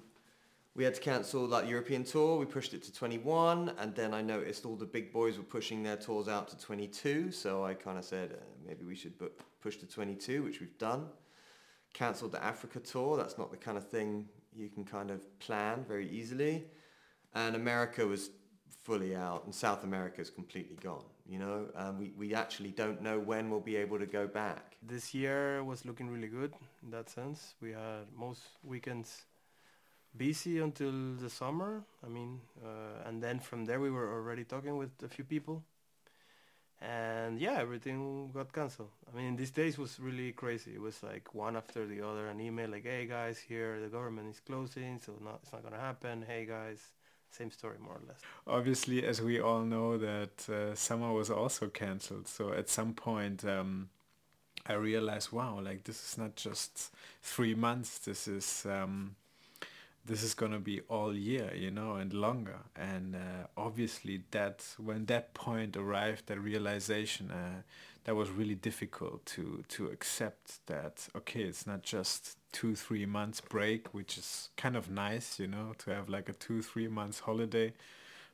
we 0.75 0.84
had 0.84 0.96
to 0.96 1.01
cancel 1.01 1.48
that 1.50 1.68
European 1.68 2.03
tour. 2.03 2.39
We 2.39 2.48
pushed 2.48 2.74
it 2.74 2.82
to 2.84 2.91
21, 2.91 3.74
and 3.77 3.94
then 3.94 4.15
I 4.15 4.24
noticed 4.24 4.65
all 4.65 4.75
the 4.75 4.86
big 4.86 5.13
boys 5.13 5.38
were 5.38 5.44
pushing 5.44 5.84
their 5.84 5.98
tours 5.98 6.27
out 6.27 6.48
to 6.48 6.58
22. 6.58 7.32
So 7.32 7.63
I 7.63 7.75
kind 7.75 8.00
of 8.00 8.03
said 8.03 8.32
uh, 8.32 8.44
maybe 8.65 8.84
we 8.84 8.96
should 8.96 9.15
book, 9.20 9.44
push 9.62 9.77
to 9.77 9.86
22, 9.86 10.41
which 10.41 10.60
we've 10.60 10.77
done. 10.79 11.06
Cancelled 11.94 12.32
the 12.32 12.44
Africa 12.44 12.79
tour. 12.79 13.15
That's 13.15 13.38
not 13.38 13.51
the 13.51 13.58
kind 13.58 13.77
of 13.77 13.88
thing 13.88 14.27
you 14.60 14.70
can 14.70 14.84
kind 14.84 15.10
of 15.12 15.22
plan 15.39 15.86
very 15.88 16.10
easily. 16.10 16.66
And 17.34 17.56
America 17.56 18.06
was 18.06 18.32
fully 18.84 19.16
out, 19.16 19.46
and 19.46 19.54
South 19.54 19.84
America 19.84 20.22
is 20.22 20.30
completely 20.30 20.78
gone. 20.82 21.06
You 21.28 21.39
know, 21.39 21.68
um, 21.75 22.00
we 22.00 22.12
we 22.18 22.34
actually 22.34 22.72
don't 22.72 23.01
know 23.01 23.20
when 23.20 23.50
we'll 23.50 23.60
be 23.74 23.75
able 23.75 24.00
to 24.00 24.08
go 24.08 24.28
back. 24.28 24.78
This 24.82 25.13
year 25.13 25.63
was 25.63 25.86
looking 25.86 26.10
really 26.10 26.28
good 26.28 26.54
in 26.84 26.89
that 26.92 27.10
sense. 27.10 27.54
We 27.62 27.72
had 27.72 28.06
most 28.16 28.42
weekends 28.63 29.25
busy 30.18 30.60
until 30.60 30.92
the 31.22 31.30
summer. 31.30 31.84
I 32.04 32.10
mean, 32.10 32.42
uh, 32.66 33.08
and 33.08 33.22
then 33.22 33.39
from 33.39 33.66
there 33.66 33.80
we 33.80 33.92
were 33.92 34.12
already 34.12 34.44
talking 34.44 34.78
with 34.78 34.92
a 35.04 35.08
few 35.08 35.24
people. 35.24 35.63
And 36.82 37.40
yeah, 37.40 37.58
everything 37.60 38.32
got 38.34 38.54
cancelled. 38.54 38.92
I 39.12 39.18
mean, 39.18 39.36
these 39.36 39.52
days 39.52 39.78
was 39.78 40.00
really 40.00 40.32
crazy. 40.32 40.72
It 40.76 40.82
was 40.82 41.04
like 41.04 41.36
one 41.36 41.58
after 41.58 41.86
the 41.86 42.02
other, 42.02 42.28
an 42.28 42.40
email 42.40 42.70
like, 42.70 42.86
"Hey 42.86 43.06
guys, 43.06 43.38
here 43.38 43.80
the 43.82 43.90
government 43.90 44.30
is 44.30 44.40
closing, 44.40 45.00
so 45.00 45.14
not, 45.22 45.40
it's 45.44 45.52
not 45.52 45.64
gonna 45.64 45.80
happen." 45.80 46.24
Hey 46.26 46.46
guys, 46.46 46.80
same 47.32 47.52
story 47.52 47.78
more 47.80 47.96
or 47.96 48.02
less. 48.08 48.22
Obviously, 48.48 49.06
as 49.06 49.22
we 49.22 49.42
all 49.42 49.64
know, 49.64 49.98
that 49.98 50.50
uh, 50.50 50.74
summer 50.74 51.12
was 51.12 51.30
also 51.30 51.68
cancelled. 51.68 52.28
So 52.30 52.54
at 52.54 52.70
some 52.70 52.94
point, 52.94 53.44
um, 53.44 53.90
I 54.66 54.74
realized, 54.74 55.32
wow, 55.34 55.60
like 55.62 55.84
this 55.84 56.02
is 56.12 56.18
not 56.18 56.36
just 56.36 56.94
three 57.22 57.56
months. 57.56 58.00
This 58.00 58.28
is 58.28 58.66
um, 58.66 59.16
this 60.10 60.24
is 60.24 60.34
gonna 60.34 60.60
be 60.60 60.82
all 60.89 61.16
year, 61.16 61.54
you 61.56 61.72
know, 61.72 61.96
and 61.96 62.12
longer. 62.13 62.60
And 62.75 63.16
uh, 63.16 63.48
obviously, 63.56 64.24
that 64.32 64.66
when 64.78 65.06
that 65.06 65.34
point 65.34 65.78
arrived, 65.78 66.28
that 66.28 66.39
realization, 66.39 67.32
uh, 67.32 67.62
that 68.06 68.16
was 68.16 68.30
really 68.32 68.56
difficult 68.56 69.25
to 69.28 69.63
to 69.75 69.88
accept 69.88 70.66
that. 70.66 71.08
Okay, 71.16 71.44
it's 71.44 71.66
not 71.68 71.84
just 71.84 72.38
two 72.51 72.75
three 72.75 73.06
months 73.06 73.39
break, 73.39 73.94
which 73.94 74.18
is 74.18 74.50
kind 74.58 74.75
of 74.75 74.89
nice, 74.89 75.39
you 75.39 75.48
know, 75.48 75.74
to 75.78 75.92
have 75.92 76.10
like 76.10 76.28
a 76.28 76.34
two 76.34 76.62
three 76.62 76.88
months 76.88 77.20
holiday, 77.20 77.72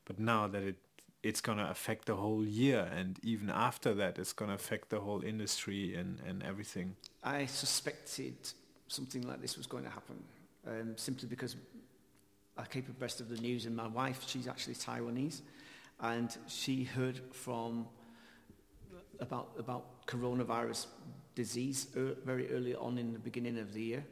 but 0.05 0.17
now 0.19 0.47
that 0.47 0.63
it 0.63 0.77
it's 1.23 1.41
gonna 1.41 1.67
affect 1.69 2.05
the 2.05 2.15
whole 2.15 2.45
year, 2.45 2.87
and 2.97 3.19
even 3.23 3.49
after 3.49 3.93
that, 3.95 4.17
it's 4.17 4.33
gonna 4.33 4.53
affect 4.53 4.89
the 4.89 5.01
whole 5.01 5.23
industry 5.23 5.95
and 5.95 6.21
and 6.27 6.41
everything. 6.41 6.95
I 7.23 7.47
suspected 7.47 8.35
something 8.87 9.23
like 9.27 9.41
this 9.41 9.57
was 9.57 9.67
going 9.67 9.83
to 9.83 9.89
happen, 9.89 10.23
um, 10.67 10.93
simply 10.97 11.27
because 11.27 11.55
I 12.57 12.65
keep 12.65 12.87
abreast 12.87 13.21
of 13.21 13.29
the 13.29 13.37
news, 13.37 13.65
and 13.65 13.75
my 13.75 13.87
wife, 13.87 14.23
she's 14.25 14.47
actually 14.47 14.75
Taiwanese, 14.75 15.41
and 15.99 16.35
she 16.47 16.83
heard 16.83 17.19
from 17.31 17.87
about 19.19 19.49
about 19.57 20.05
coronavirus 20.07 20.87
disease 21.35 21.87
er, 21.97 22.15
very 22.25 22.49
early 22.51 22.75
on 22.75 22.97
in 22.97 23.13
the 23.13 23.19
beginning 23.19 23.59
of 23.59 23.73
the 23.73 23.81
year. 23.81 24.05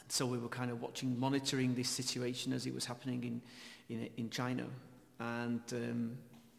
And 0.00 0.10
so 0.10 0.26
we 0.26 0.38
were 0.38 0.48
kind 0.48 0.70
of 0.70 0.80
watching, 0.80 1.18
monitoring 1.18 1.74
this 1.74 1.88
situation 1.88 2.52
as 2.52 2.66
it 2.66 2.74
was 2.74 2.84
happening 2.84 3.24
in 3.24 3.42
in, 3.88 4.08
in 4.16 4.30
China. 4.30 4.66
And 5.18 5.62
um, 5.72 6.18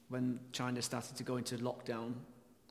when 0.09 0.39
China 0.51 0.81
started 0.81 1.15
to 1.17 1.23
go 1.23 1.37
into 1.37 1.57
lockdown, 1.57 2.13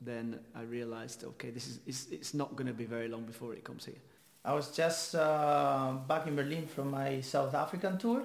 then 0.01 0.39
I 0.55 0.61
realized, 0.61 1.23
okay, 1.23 1.51
this 1.51 1.67
is 1.67 1.79
it's, 1.85 2.07
it's 2.11 2.33
not 2.33 2.55
going 2.55 2.67
to 2.67 2.73
be 2.73 2.85
very 2.85 3.07
long 3.07 3.23
before 3.23 3.53
it 3.53 3.63
comes 3.63 3.85
here. 3.85 4.01
I 4.45 4.53
was 4.53 4.69
just 4.69 5.15
uh, 5.15 5.93
back 6.07 6.27
in 6.27 6.35
Berlin 6.35 6.67
from 6.67 6.91
my 6.91 7.19
South 7.21 7.55
African 7.55 7.97
tour, 7.97 8.21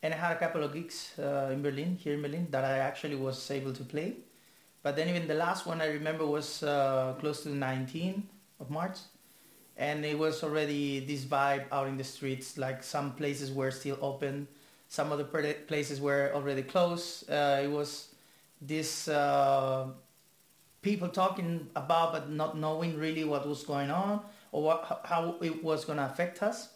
and 0.00 0.14
I 0.14 0.16
had 0.16 0.36
a 0.36 0.38
couple 0.38 0.62
of 0.62 0.72
gigs 0.72 1.10
uh, 1.18 1.50
in 1.50 1.60
Berlin, 1.60 1.96
here 1.96 2.14
in 2.14 2.22
Berlin, 2.22 2.46
that 2.52 2.64
I 2.64 2.78
actually 2.78 3.16
was 3.16 3.50
able 3.50 3.72
to 3.72 3.82
play. 3.82 4.14
But 4.84 4.94
then 4.94 5.08
even 5.08 5.26
the 5.26 5.34
last 5.34 5.66
one 5.66 5.80
I 5.80 5.86
remember 5.86 6.24
was 6.24 6.62
uh, 6.62 7.14
close 7.18 7.42
to 7.42 7.48
the 7.48 7.56
19th 7.56 8.22
of 8.60 8.70
March, 8.70 8.98
and 9.76 10.04
it 10.04 10.16
was 10.16 10.44
already 10.44 11.00
this 11.00 11.24
vibe 11.24 11.64
out 11.72 11.88
in 11.88 11.96
the 11.96 12.04
streets. 12.04 12.56
Like 12.56 12.84
some 12.84 13.14
places 13.14 13.50
were 13.50 13.72
still 13.72 13.98
open, 14.00 14.46
some 14.88 15.10
other 15.10 15.24
places 15.24 16.00
were 16.00 16.30
already 16.32 16.62
closed. 16.62 17.28
Uh, 17.28 17.58
it 17.60 17.70
was 17.72 18.14
this 18.60 19.08
uh, 19.08 19.88
people 20.80 21.08
talking 21.08 21.66
about 21.74 22.12
but 22.12 22.30
not 22.30 22.56
knowing 22.56 22.96
really 22.96 23.24
what 23.24 23.48
was 23.48 23.64
going 23.64 23.90
on 23.90 24.20
or 24.54 24.62
what, 24.62 25.00
how 25.04 25.34
it 25.42 25.64
was 25.64 25.84
going 25.84 25.98
to 25.98 26.06
affect 26.06 26.40
us. 26.40 26.68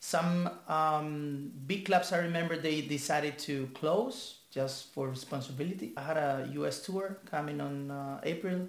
Some 0.00 0.48
um, 0.68 1.52
big 1.66 1.84
clubs, 1.84 2.10
I 2.10 2.18
remember, 2.18 2.56
they 2.56 2.80
decided 2.80 3.38
to 3.40 3.68
close 3.74 4.40
just 4.50 4.94
for 4.94 5.08
responsibility. 5.08 5.92
I 5.98 6.02
had 6.02 6.16
a 6.16 6.48
U.S. 6.54 6.80
tour 6.80 7.18
coming 7.30 7.60
on 7.60 7.90
uh, 7.90 8.20
April, 8.24 8.68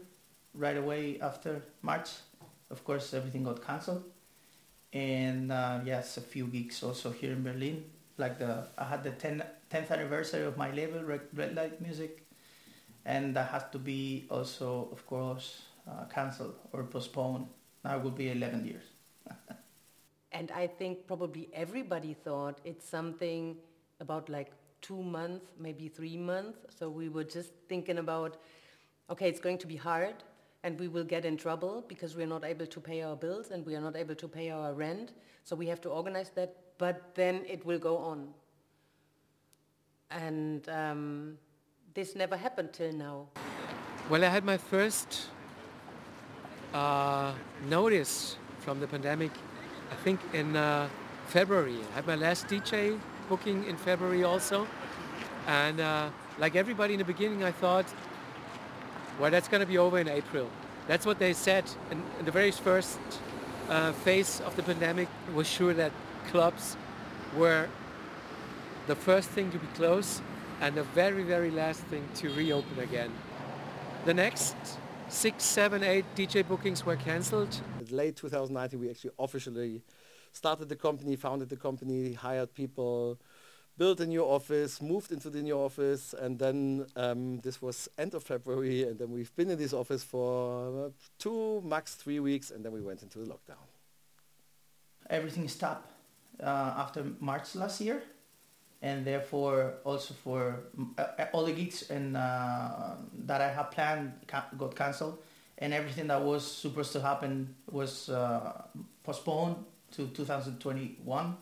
right 0.54 0.76
away 0.76 1.18
after 1.22 1.62
March. 1.82 2.10
Of 2.70 2.84
course, 2.84 3.14
everything 3.14 3.46
got 3.46 3.66
cancelled, 3.66 4.04
and 4.92 5.50
uh, 5.50 5.80
yes, 5.86 6.18
a 6.18 6.22
few 6.22 6.48
gigs 6.48 6.84
also 6.84 7.12
here 7.12 7.32
in 7.32 7.44
Berlin. 7.44 7.86
Like 8.18 8.38
the, 8.40 8.68
I 8.78 8.84
had 8.84 9.02
the 9.04 9.12
10, 9.12 9.44
10th 9.72 9.92
anniversary 9.92 10.44
of 10.44 10.58
my 10.58 10.72
label, 10.72 11.02
Red, 11.04 11.56
Light 11.56 11.80
Music, 11.80 12.28
and 13.06 13.34
that 13.38 13.48
had 13.50 13.72
to 13.72 13.80
be 13.80 14.28
also, 14.30 14.90
of 14.92 15.06
course, 15.06 15.62
uh, 15.88 16.04
cancelled 16.14 16.56
or 16.74 16.84
postponed 16.84 17.48
now 17.88 17.96
it 17.98 18.04
will 18.04 18.12
be 18.12 18.30
11 18.30 18.66
years. 18.66 18.84
and 20.34 20.52
I 20.52 20.68
think 20.68 21.08
probably 21.08 21.50
everybody 21.54 22.14
thought 22.14 22.60
it's 22.66 22.88
something 22.88 23.56
about 24.02 24.28
like 24.28 24.52
two 24.82 25.02
months, 25.02 25.46
maybe 25.58 25.88
three 25.88 26.18
months. 26.18 26.60
So 26.78 26.90
we 26.90 27.08
were 27.08 27.24
just 27.24 27.52
thinking 27.70 28.00
about, 28.00 28.38
okay, 29.10 29.30
it's 29.30 29.40
going 29.40 29.58
to 29.60 29.68
be 29.68 29.78
hard 29.78 30.16
and 30.64 30.78
we 30.78 30.90
will 30.90 31.06
get 31.06 31.24
in 31.24 31.38
trouble 31.38 31.86
because 31.88 32.18
we're 32.18 32.28
not 32.28 32.44
able 32.44 32.66
to 32.66 32.80
pay 32.82 33.04
our 33.04 33.16
bills 33.16 33.52
and 33.52 33.66
we 33.66 33.74
are 33.74 33.82
not 33.82 33.96
able 33.96 34.16
to 34.16 34.28
pay 34.28 34.50
our 34.50 34.74
rent. 34.74 35.14
So 35.46 35.56
we 35.56 35.68
have 35.68 35.80
to 35.82 35.90
organize 35.90 36.30
that, 36.32 36.58
but 36.78 37.16
then 37.16 37.46
it 37.48 37.66
will 37.66 37.80
go 37.80 37.98
on. 37.98 38.28
And 40.12 40.68
um, 40.68 41.38
this 41.94 42.16
never 42.16 42.36
happened 42.36 42.74
till 42.74 42.92
now. 42.92 43.28
Well, 44.10 44.26
I 44.26 44.28
had 44.28 44.44
my 44.44 44.58
first 44.58 45.30
uh, 46.74 47.34
notice 47.70 48.38
from 48.60 48.80
the 48.80 48.88
pandemic, 48.88 49.32
I 49.92 49.96
think 50.04 50.20
in 50.34 50.56
uh, 50.56 50.90
February. 51.28 51.78
I 51.92 51.96
had 51.96 52.08
my 52.08 52.16
last 52.16 52.48
DJ 52.48 53.00
booking 53.30 53.66
in 53.66 53.78
February 53.78 54.24
also. 54.24 54.68
And 55.48 55.80
uh, 55.80 56.10
like 56.40 56.56
everybody 56.56 56.94
in 56.94 57.00
the 57.00 57.06
beginning, 57.06 57.44
I 57.44 57.52
thought, 57.52 57.86
well, 59.20 59.32
that's 59.32 59.48
going 59.48 59.62
to 59.62 59.68
be 59.68 59.78
over 59.78 60.00
in 60.00 60.08
April. 60.08 60.50
That's 60.88 61.06
what 61.06 61.20
they 61.20 61.34
said. 61.34 61.66
in 61.92 62.26
the 62.26 62.32
very 62.32 62.52
first 62.52 63.00
uh, 63.70 63.92
phase 63.92 64.42
of 64.42 64.56
the 64.56 64.64
pandemic 64.64 65.08
was 65.34 65.48
sure 65.48 65.74
that 65.74 65.92
clubs 66.30 66.78
were 67.36 67.68
the 68.88 68.96
first 68.96 69.30
thing 69.30 69.52
to 69.52 69.58
be 69.58 69.68
closed 69.68 70.22
and 70.62 70.76
the 70.76 70.84
very, 70.84 71.24
very 71.24 71.52
last 71.52 71.82
thing 71.84 72.08
to 72.16 72.30
reopen 72.34 72.80
again. 72.80 73.12
The 74.06 74.14
next 74.14 74.56
six, 75.10 75.44
seven, 75.44 75.84
eight 75.84 76.06
DJ 76.16 76.48
bookings 76.48 76.86
were 76.86 76.96
cancelled. 76.96 77.62
Late 77.90 78.16
2019, 78.16 78.80
we 78.80 78.90
actually 78.90 79.12
officially 79.18 79.82
started 80.32 80.70
the 80.70 80.76
company, 80.76 81.16
founded 81.16 81.50
the 81.50 81.56
company, 81.56 82.14
hired 82.14 82.54
people, 82.54 83.18
built 83.78 84.00
a 84.00 84.06
new 84.06 84.24
office, 84.24 84.82
moved 84.82 85.12
into 85.12 85.30
the 85.30 85.42
new 85.42 85.58
office, 85.58 86.14
and 86.14 86.38
then 86.38 86.86
um, 86.96 87.40
this 87.40 87.62
was 87.62 87.88
end 87.98 88.14
of 88.14 88.24
February, 88.24 88.84
and 88.84 89.00
then 89.00 89.12
we've 89.12 89.34
been 89.36 89.50
in 89.50 89.58
this 89.58 89.74
office 89.74 90.04
for 90.04 90.92
two, 91.18 91.62
max 91.62 91.96
three 91.96 92.20
weeks, 92.20 92.52
and 92.52 92.64
then 92.64 92.72
we 92.72 92.82
went 92.82 93.02
into 93.02 93.20
the 93.20 93.26
lockdown. 93.26 93.66
Everything 95.10 95.48
stopped 95.48 95.92
uh, 96.42 96.74
after 96.78 97.06
March 97.20 97.56
last 97.56 97.80
year 97.82 98.04
and 98.82 99.06
therefore 99.06 99.76
also 99.84 100.14
for 100.14 100.60
uh, 100.98 101.26
all 101.34 101.46
the 101.46 101.52
gigs 101.52 101.90
and 101.90 102.16
uh, 102.16 102.96
that 103.26 103.42
I 103.42 103.50
had 103.50 103.72
planned 103.72 104.14
got 104.58 104.76
cancelled, 104.76 105.20
and 105.58 105.74
everything 105.74 106.08
that 106.08 106.22
was 106.22 106.46
supposed 106.46 106.94
to 106.94 107.02
happen 107.02 107.56
was 107.72 108.10
uh, 108.10 108.62
postponed 109.04 109.58
to 109.92 110.08
2021, 110.08 111.38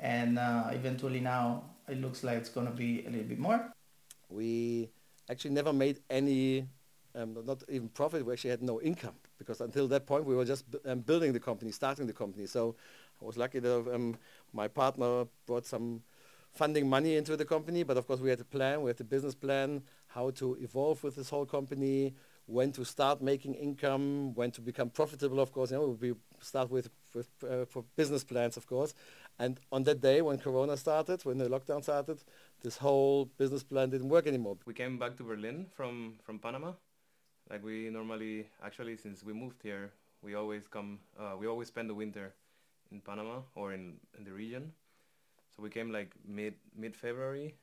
and 0.00 0.38
uh, 0.38 0.64
eventually 0.72 1.20
now 1.20 1.62
it 1.88 2.00
looks 2.00 2.24
like 2.24 2.38
it's 2.38 2.48
going 2.48 2.66
to 2.66 2.72
be 2.72 3.04
a 3.06 3.10
little 3.10 3.26
bit 3.26 3.38
more. 3.38 3.72
We 4.28 4.90
actually 5.30 5.52
never 5.52 5.72
made 5.72 6.00
any, 6.10 6.66
um, 7.14 7.36
not 7.44 7.62
even 7.68 7.88
profit. 7.90 8.26
We 8.26 8.32
actually 8.32 8.50
had 8.50 8.62
no 8.62 8.80
income 8.80 9.14
because 9.38 9.60
until 9.60 9.86
that 9.88 10.06
point 10.06 10.24
we 10.24 10.34
were 10.34 10.44
just 10.44 10.64
um, 10.84 11.00
building 11.00 11.32
the 11.32 11.40
company, 11.40 11.70
starting 11.70 12.06
the 12.06 12.12
company. 12.12 12.46
So 12.46 12.74
I 13.22 13.24
was 13.24 13.36
lucky 13.36 13.60
that 13.60 13.94
um, 13.94 14.16
my 14.52 14.66
partner 14.68 15.26
brought 15.46 15.66
some 15.66 16.02
funding 16.56 16.88
money 16.88 17.16
into 17.16 17.36
the 17.36 17.44
company, 17.44 17.82
but 17.82 17.96
of 17.96 18.06
course 18.06 18.20
we 18.20 18.30
had 18.30 18.40
a 18.40 18.44
plan, 18.44 18.82
we 18.82 18.90
had 18.90 19.00
a 19.00 19.04
business 19.04 19.34
plan, 19.34 19.82
how 20.08 20.30
to 20.30 20.56
evolve 20.60 21.02
with 21.04 21.16
this 21.16 21.28
whole 21.28 21.46
company, 21.46 22.14
when 22.46 22.72
to 22.72 22.84
start 22.84 23.20
making 23.20 23.54
income, 23.54 24.34
when 24.34 24.50
to 24.52 24.60
become 24.60 24.88
profitable, 24.88 25.40
of 25.40 25.52
course. 25.52 25.70
You 25.70 25.78
know, 25.78 25.98
we 26.00 26.14
start 26.40 26.70
with, 26.70 26.88
with 27.14 27.28
uh, 27.42 27.64
for 27.66 27.84
business 27.96 28.24
plans, 28.24 28.56
of 28.56 28.66
course. 28.66 28.94
And 29.38 29.60
on 29.70 29.82
that 29.84 30.00
day 30.00 30.22
when 30.22 30.38
Corona 30.38 30.76
started, 30.76 31.24
when 31.24 31.38
the 31.38 31.48
lockdown 31.48 31.82
started, 31.82 32.18
this 32.62 32.78
whole 32.78 33.26
business 33.36 33.62
plan 33.62 33.90
didn't 33.90 34.08
work 34.08 34.26
anymore. 34.26 34.56
We 34.64 34.74
came 34.74 34.98
back 34.98 35.16
to 35.18 35.24
Berlin 35.24 35.66
from, 35.74 36.18
from 36.24 36.38
Panama. 36.38 36.72
Like 37.50 37.62
we 37.64 37.90
normally, 37.90 38.48
actually, 38.64 38.96
since 38.96 39.22
we 39.22 39.32
moved 39.32 39.62
here, 39.62 39.92
we 40.22 40.34
always 40.34 40.66
come, 40.66 41.00
uh, 41.18 41.36
we 41.38 41.46
always 41.46 41.68
spend 41.68 41.90
the 41.90 41.94
winter 41.94 42.34
in 42.90 43.00
Panama 43.00 43.40
or 43.54 43.72
in, 43.72 43.94
in 44.16 44.24
the 44.24 44.32
region. 44.32 44.72
So 45.56 45.62
we 45.62 45.70
came 45.70 45.90
like 45.90 46.12
mid 46.26 46.54
mid 46.76 46.96
February. 46.96 47.54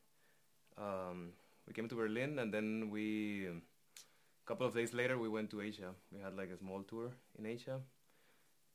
Um, 0.78 1.34
we 1.68 1.74
came 1.74 1.88
to 1.90 1.96
Berlin, 1.96 2.40
and 2.40 2.54
then 2.54 2.90
we 2.90 3.48
a 3.48 4.46
couple 4.46 4.66
of 4.66 4.74
days 4.74 4.94
later 4.94 5.18
we 5.20 5.30
went 5.30 5.52
to 5.52 5.62
Asia. 5.62 5.94
We 6.12 6.20
had 6.20 6.36
like 6.36 6.50
a 6.50 6.58
small 6.58 6.84
tour 6.84 7.12
in 7.38 7.46
Asia, 7.46 7.82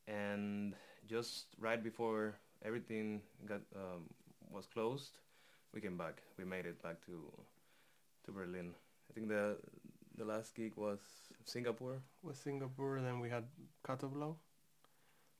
and 0.07 0.73
just 1.07 1.47
right 1.59 1.81
before 1.83 2.39
everything 2.63 3.21
got 3.45 3.61
um, 3.75 4.09
was 4.49 4.67
closed, 4.67 5.17
we 5.73 5.81
came 5.81 5.97
back. 5.97 6.21
We 6.37 6.45
made 6.45 6.65
it 6.65 6.81
back 6.81 7.05
to 7.07 7.31
to 8.25 8.31
Berlin. 8.31 8.73
I 9.09 9.13
think 9.13 9.27
the 9.27 9.57
the 10.17 10.25
last 10.25 10.55
gig 10.55 10.73
was 10.77 10.99
Singapore. 11.43 12.01
Was 12.23 12.37
Singapore, 12.37 13.01
then 13.01 13.19
we 13.19 13.29
had 13.29 13.45
Katowice, 13.83 14.37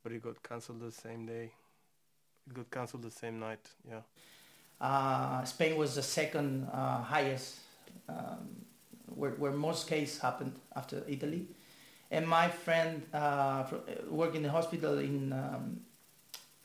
but 0.04 0.12
it 0.12 0.22
got 0.22 0.44
cancelled 0.44 0.82
the 0.82 0.92
same 0.92 1.26
day. 1.26 1.54
It 2.48 2.54
got 2.54 2.72
cancelled 2.72 3.04
the 3.04 3.12
same 3.12 3.40
night. 3.40 3.70
Yeah. 3.88 4.02
Uh, 4.80 5.44
Spain 5.44 5.76
was 5.78 5.96
the 5.96 6.04
second 6.04 6.68
uh, 6.72 7.02
highest, 7.02 7.60
um, 8.08 8.66
where, 9.08 9.32
where 9.32 9.52
most 9.52 9.88
cases 9.88 10.20
happened 10.20 10.54
after 10.76 11.04
Italy. 11.08 11.48
And 12.12 12.28
my 12.28 12.48
friend 12.48 13.04
uh, 13.14 13.66
worked 14.10 14.36
in 14.36 14.44
the 14.44 14.50
hospital 14.50 14.98
in 15.00 15.32
um, 15.34 15.82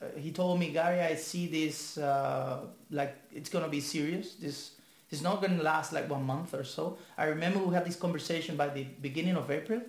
uh, 0.05 0.19
he 0.19 0.33
told 0.33 0.59
me, 0.59 0.71
Gary, 0.71 1.01
I 1.01 1.15
see 1.15 1.47
this 1.47 1.99
uh, 1.99 2.61
like 2.91 3.17
it's 3.33 3.49
gonna 3.49 3.69
be 3.69 3.81
serious. 3.81 4.35
This 4.35 4.73
it's 5.11 5.23
not 5.23 5.41
gonna 5.41 5.63
last 5.63 5.93
like 5.93 6.09
one 6.11 6.25
month 6.25 6.55
or 6.55 6.65
so. 6.65 6.99
I 7.17 7.27
remember 7.27 7.61
we 7.61 7.75
had 7.75 7.85
this 7.85 7.97
conversation 7.97 8.57
by 8.57 8.69
the 8.69 8.85
beginning 9.01 9.37
of 9.37 9.51
April, 9.51 9.81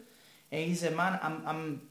and 0.52 0.66
he 0.66 0.76
said, 0.76 0.96
"Man, 0.96 1.20
I'm 1.22 1.42
I'm 1.46 1.82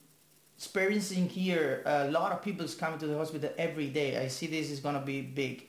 experiencing 0.57 1.29
here 1.29 1.83
a 1.85 2.11
lot 2.11 2.33
of 2.33 2.43
people 2.43 2.65
is 2.65 2.75
coming 2.75 2.99
to 2.99 3.07
the 3.07 3.17
hospital 3.17 3.51
every 3.59 3.89
day. 3.89 4.19
I 4.19 4.29
see 4.29 4.47
this 4.47 4.71
is 4.71 4.81
gonna 4.81 5.03
be 5.05 5.21
big." 5.23 5.69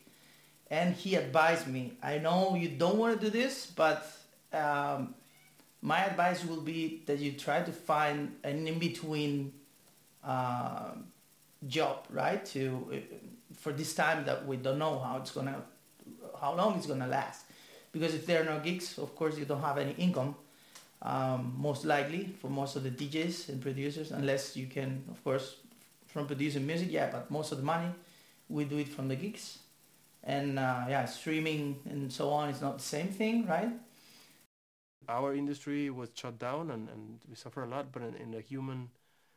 And 0.70 0.96
he 0.96 1.16
advised 1.16 1.68
me, 1.68 1.94
"I 2.02 2.18
know 2.18 2.56
you 2.56 2.70
don't 2.70 2.98
want 2.98 3.20
to 3.20 3.26
do 3.26 3.32
this, 3.32 3.68
but." 3.68 4.06
Um, 4.54 5.16
my 5.82 6.04
advice 6.04 6.44
will 6.44 6.62
be 6.62 7.04
that 7.06 7.20
you 7.20 7.34
try 7.34 7.62
to 7.62 7.72
find 7.72 8.36
an 8.44 8.68
in-between 8.68 9.54
uh, 10.24 10.92
job, 11.68 12.06
right? 12.10 12.44
To 12.46 12.88
uh, 12.92 12.96
for 13.54 13.72
this 13.72 13.94
time 13.94 14.26
that 14.26 14.48
we 14.48 14.58
don't 14.58 14.80
know 14.80 14.98
how 14.98 15.18
it's 15.18 15.30
gonna, 15.30 15.62
how 16.42 16.56
long 16.56 16.78
it's 16.78 16.88
gonna 16.88 17.08
last, 17.08 17.46
because 17.92 18.16
if 18.16 18.26
there 18.26 18.42
are 18.42 18.46
no 18.46 18.60
gigs, 18.60 18.98
of 18.98 19.16
course 19.16 19.38
you 19.38 19.46
don't 19.46 19.62
have 19.62 19.78
any 19.78 19.92
income, 19.92 20.36
um, 21.06 21.54
most 21.56 21.86
likely 21.86 22.34
for 22.42 22.50
most 22.50 22.76
of 22.76 22.84
the 22.84 22.90
DJs 22.90 23.50
and 23.50 23.62
producers, 23.62 24.12
unless 24.12 24.58
you 24.58 24.66
can, 24.66 25.04
of 25.10 25.24
course, 25.24 25.58
from 26.08 26.26
producing 26.26 26.66
music, 26.66 26.92
yeah. 26.92 27.10
But 27.12 27.30
most 27.30 27.52
of 27.52 27.60
the 27.60 27.64
money, 27.64 27.90
we 28.50 28.66
do 28.66 28.78
it 28.80 28.90
from 28.90 29.08
the 29.08 29.16
gigs, 29.16 29.60
and 30.24 30.58
uh, 30.58 30.86
yeah, 30.90 31.06
streaming 31.06 31.80
and 31.86 32.12
so 32.12 32.30
on 32.30 32.50
is 32.50 32.60
not 32.62 32.80
the 32.80 32.84
same 32.84 33.08
thing, 33.08 33.46
right? 33.46 33.70
Our 35.08 35.36
industry 35.36 35.92
was 35.92 36.10
shut 36.16 36.40
down 36.40 36.72
and, 36.72 36.90
and 36.90 37.20
we 37.30 37.36
suffer 37.36 37.64
a 37.64 37.68
lot, 37.68 37.92
but 37.92 38.02
in, 38.02 38.16
in 38.16 38.32
the 38.32 38.42
human 38.42 38.90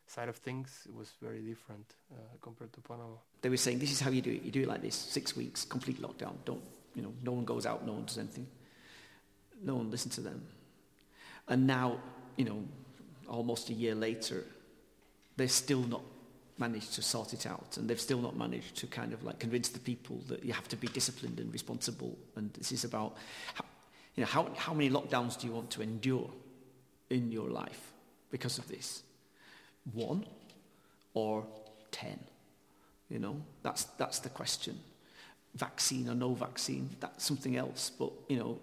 side 0.07 0.27
of 0.27 0.37
things, 0.37 0.87
it 0.87 0.95
was 0.95 1.11
very 1.21 1.41
different 1.41 1.93
uh, 2.11 2.15
compared 2.41 2.73
to 2.73 2.81
Panama. 2.81 3.17
They 3.43 3.49
were 3.49 3.57
saying, 3.57 3.77
this 3.77 3.91
is 3.91 3.99
how 3.99 4.09
you 4.09 4.23
do 4.23 4.31
it. 4.31 4.41
You 4.41 4.49
do 4.49 4.61
it 4.63 4.67
like 4.67 4.81
this, 4.81 4.95
six 4.95 5.35
weeks, 5.35 5.65
complete 5.65 6.01
lockdown. 6.01 6.33
Don't, 6.45 6.63
you 6.95 7.03
know, 7.03 7.13
no 7.21 7.33
one 7.33 7.45
goes 7.45 7.67
out, 7.67 7.85
no 7.85 7.93
one 7.93 8.05
does 8.05 8.17
anything. 8.17 8.47
No 9.61 9.75
one 9.75 9.91
listens 9.91 10.15
to 10.15 10.21
them. 10.21 10.41
And 11.49 11.67
now, 11.67 11.99
you 12.37 12.45
know, 12.45 12.63
almost 13.27 13.69
a 13.69 13.73
year 13.73 13.95
later, 13.95 14.45
they're 15.35 15.47
still 15.47 15.81
not 15.81 16.01
managed 16.57 16.93
to 16.93 17.01
sort 17.01 17.33
it 17.33 17.45
out. 17.47 17.77
And 17.77 17.89
they've 17.89 17.99
still 17.99 18.21
not 18.21 18.37
managed 18.37 18.77
to 18.77 18.87
kind 18.87 19.13
of 19.13 19.23
like 19.23 19.39
convince 19.39 19.69
the 19.69 19.79
people 19.79 20.21
that 20.27 20.43
you 20.43 20.53
have 20.53 20.67
to 20.69 20.77
be 20.77 20.87
disciplined 20.87 21.39
and 21.39 21.51
responsible. 21.51 22.17
And 22.35 22.53
this 22.53 22.71
is 22.71 22.83
about 22.83 23.17
how, 23.53 23.65
you 24.15 24.21
know 24.21 24.27
how, 24.27 24.49
how 24.55 24.73
many 24.73 24.89
lockdowns 24.89 25.39
do 25.39 25.47
you 25.47 25.53
want 25.53 25.69
to 25.71 25.81
endure 25.81 26.29
in 27.09 27.31
your 27.31 27.49
life 27.49 27.91
because 28.29 28.57
of 28.57 28.67
this? 28.67 29.03
One 29.93 30.25
or 31.13 31.45
ten 31.91 32.19
you 33.09 33.19
know? 33.19 33.41
That's 33.63 33.83
that's 33.97 34.19
the 34.19 34.29
question. 34.29 34.79
Vaccine 35.55 36.09
or 36.09 36.15
no 36.15 36.33
vaccine 36.33 36.89
that's 36.99 37.25
something 37.25 37.57
else. 37.57 37.91
But 37.97 38.11
you 38.27 38.37
know 38.37 38.59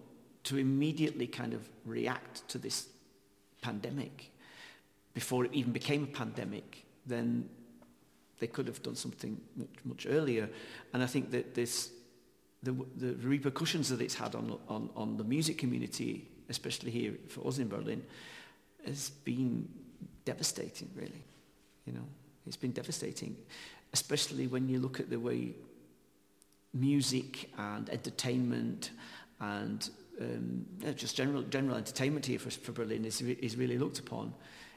to 0.47 0.59
immediately 0.59 1.27
kind 1.27 1.55
of 1.55 1.69
react 1.85 2.47
to 2.49 2.59
this 2.59 2.89
pandemic 3.63 4.31
before 5.15 5.45
it 5.45 5.53
even 5.53 5.73
became 5.73 6.05
a 6.05 6.07
pandemic 6.19 6.87
then 7.07 7.49
they 8.39 8.47
could 8.47 8.67
have 8.67 8.83
done 8.83 8.97
something 8.97 9.41
much, 9.57 9.69
much 9.85 10.07
earlier. 10.09 10.49
And 10.93 11.03
I 11.03 11.07
think 11.07 11.31
that 11.31 11.55
this, 11.55 11.91
the, 12.63 12.73
the 12.97 13.15
repercussions 13.27 13.89
that 13.89 14.01
it's 14.01 14.15
had 14.15 14.35
on, 14.35 14.59
on, 14.69 14.91
on 14.95 15.17
the 15.17 15.25
music 15.25 15.57
community, 15.57 16.29
especially 16.49 16.91
here 16.91 17.15
for 17.29 17.47
us 17.47 17.59
in 17.59 17.69
Berlin, 17.69 18.05
has 18.85 19.11
been 19.25 19.69
devastating, 20.25 20.91
really. 20.95 21.23
You 21.87 21.95
know, 21.95 22.05
it's 22.47 22.57
been 22.57 22.73
devastating, 22.73 23.37
especially 23.93 24.49
when 24.49 24.69
you 24.69 24.81
look 24.81 25.01
at 25.01 25.09
the 25.09 25.19
way 25.19 25.53
music 26.75 27.49
and 27.57 27.89
entertainment 27.89 28.91
and 29.41 29.91
um, 30.21 30.67
just 30.95 31.17
general, 31.17 31.43
general 31.43 31.77
entertainment 31.77 32.27
here 32.27 32.39
for, 32.39 32.51
for 32.51 32.73
Berlin 32.73 33.05
is, 33.05 33.21
is 33.21 33.57
really 33.57 33.79
looked 33.79 33.99
upon. 33.99 34.33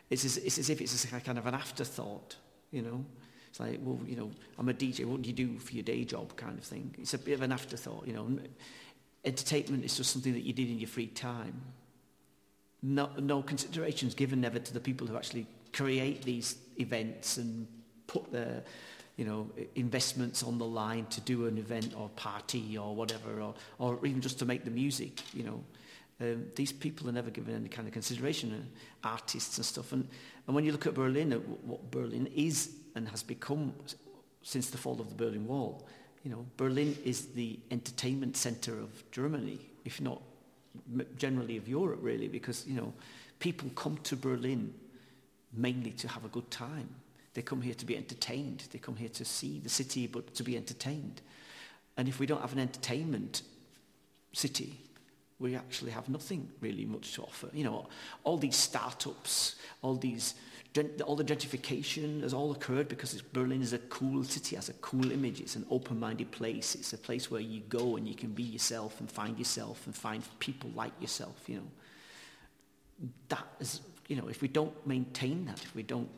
It's 0.10 0.26
as, 0.26 0.38
it's 0.38 0.58
as 0.58 0.70
if 0.70 0.82
it's 0.82 1.04
a 1.06 1.20
kind 1.20 1.38
of 1.38 1.46
an 1.46 1.54
afterthought, 1.54 2.36
you 2.72 2.82
know. 2.82 3.06
It's 3.50 3.60
like, 3.60 3.80
well, 3.82 4.00
you 4.06 4.16
know, 4.16 4.32
I'm 4.58 4.70
a 4.70 4.74
DJ. 4.74 5.06
What 5.06 5.22
do 5.22 5.30
you 5.30 5.36
do 5.36 5.58
for 5.60 5.74
your 5.74 5.84
day 5.84 6.04
job, 6.04 6.36
kind 6.36 6.58
of 6.58 6.64
thing? 6.64 6.94
It's 7.00 7.14
a 7.14 7.18
bit 7.18 7.34
of 7.34 7.42
an 7.42 7.52
afterthought, 7.52 8.06
you 8.06 8.14
know. 8.14 8.40
Entertainment 9.26 9.84
is 9.84 9.98
just 9.98 10.12
something 10.12 10.34
that 10.34 10.44
you 10.44 10.54
did 10.54 10.70
in 10.70 10.80
your 10.80 10.88
free 10.88 11.08
time. 11.08 11.60
No, 12.82 13.10
no 13.18 13.42
considerations 13.42 14.14
given 14.14 14.46
ever 14.46 14.60
to 14.60 14.74
the 14.74 14.80
people 14.80 15.08
who 15.08 15.18
actually 15.18 15.48
create 15.74 16.24
these 16.24 16.58
events 16.80 17.38
and 17.38 17.68
put 18.08 18.32
their, 18.32 18.64
you 19.20 19.26
know, 19.26 19.50
investments 19.76 20.44
on 20.44 20.58
the 20.58 20.66
line 20.66 21.06
to 21.08 21.20
do 21.20 21.46
an 21.46 21.58
event 21.58 21.94
or 21.94 22.08
party 22.16 22.78
or 22.78 22.96
whatever, 22.96 23.42
or, 23.42 23.54
or 23.78 24.06
even 24.06 24.22
just 24.22 24.40
to 24.40 24.46
make 24.46 24.64
the 24.64 24.72
music, 24.72 25.22
you 25.34 25.44
know. 25.44 25.62
Um, 26.22 26.46
these 26.56 26.72
people 26.72 27.10
are 27.10 27.12
never 27.12 27.30
given 27.30 27.54
any 27.54 27.68
kind 27.68 27.86
of 27.86 27.94
consideration, 27.94 28.54
uh, 28.54 29.08
artists 29.08 29.58
and 29.58 29.66
stuff. 29.66 29.92
And, 29.92 30.08
and 30.48 30.56
when 30.56 30.64
you 30.64 30.72
look 30.72 30.88
at 30.88 30.94
Berlin, 30.94 31.34
uh, 31.34 31.36
what 31.36 31.92
Berlin 31.92 32.30
is 32.34 32.72
and 32.96 33.10
has 33.10 33.22
become 33.22 33.74
since 34.42 34.70
the 34.70 34.78
fall 34.78 35.02
of 35.02 35.10
the 35.10 35.16
Berlin 35.16 35.46
Wall. 35.46 35.86
You 36.24 36.32
know, 36.32 36.46
Berlin 36.56 36.98
is 37.04 37.28
the 37.28 37.60
entertainment 37.72 38.38
center 38.38 38.80
of 38.80 39.12
Germany, 39.12 39.60
if 39.84 40.00
not 40.00 40.22
generally 41.18 41.58
of 41.58 41.68
Europe, 41.68 42.00
really, 42.02 42.30
because, 42.30 42.66
you 42.66 42.76
know, 42.76 42.94
people 43.40 43.70
come 43.76 43.98
to 44.04 44.16
Berlin 44.16 44.74
mainly 45.52 45.92
to 45.92 46.08
have 46.08 46.24
a 46.24 46.30
good 46.30 46.50
time. 46.50 46.88
They 47.40 47.44
come 47.44 47.62
here 47.62 47.74
to 47.74 47.86
be 47.86 47.96
entertained. 47.96 48.66
They 48.74 48.80
come 48.80 48.98
here 48.98 49.08
to 49.08 49.24
see 49.24 49.62
the 49.62 49.70
city, 49.70 50.08
but 50.08 50.36
to 50.36 50.44
be 50.44 50.58
entertained. 50.58 51.22
And 51.96 52.10
if 52.10 52.20
we 52.20 52.26
don't 52.26 52.42
have 52.42 52.52
an 52.52 52.60
entertainment 52.60 53.44
city, 54.34 54.78
we 55.40 55.56
actually 55.56 55.92
have 55.92 56.10
nothing 56.10 56.50
really 56.60 56.84
much 56.84 57.14
to 57.14 57.22
offer. 57.22 57.48
You 57.54 57.64
know, 57.64 57.88
all 58.26 58.36
these 58.36 58.58
startups, 58.58 59.56
all 59.82 59.96
these 59.96 60.34
all 61.06 61.16
the 61.16 61.24
gentrification 61.24 62.24
has 62.24 62.34
all 62.34 62.52
occurred 62.52 62.90
because 62.90 63.22
Berlin 63.22 63.62
is 63.62 63.72
a 63.72 63.80
cool 63.88 64.26
city, 64.26 64.58
has 64.58 64.68
a 64.68 64.74
cool 64.74 65.10
image. 65.10 65.40
It's 65.40 65.56
an 65.56 65.66
open-minded 65.72 66.32
place. 66.32 66.76
It's 66.76 66.92
a 66.92 66.98
place 66.98 67.32
where 67.32 67.40
you 67.40 67.62
go 67.70 67.96
and 67.96 68.06
you 68.06 68.16
can 68.16 68.32
be 68.32 68.44
yourself 68.44 69.00
and 69.00 69.10
find 69.10 69.40
yourself 69.40 69.86
and 69.86 69.96
find 69.96 70.24
people 70.40 70.72
like 70.76 70.92
yourself. 71.00 71.38
You 71.48 71.56
know, 71.60 71.72
that 73.30 73.48
is, 73.62 73.80
you 74.10 74.18
know, 74.18 74.28
if 74.28 74.42
we 74.42 74.50
don't 74.50 74.76
maintain 74.86 75.46
that, 75.46 75.64
if 75.64 75.74
we 75.74 75.84
don't 75.84 76.10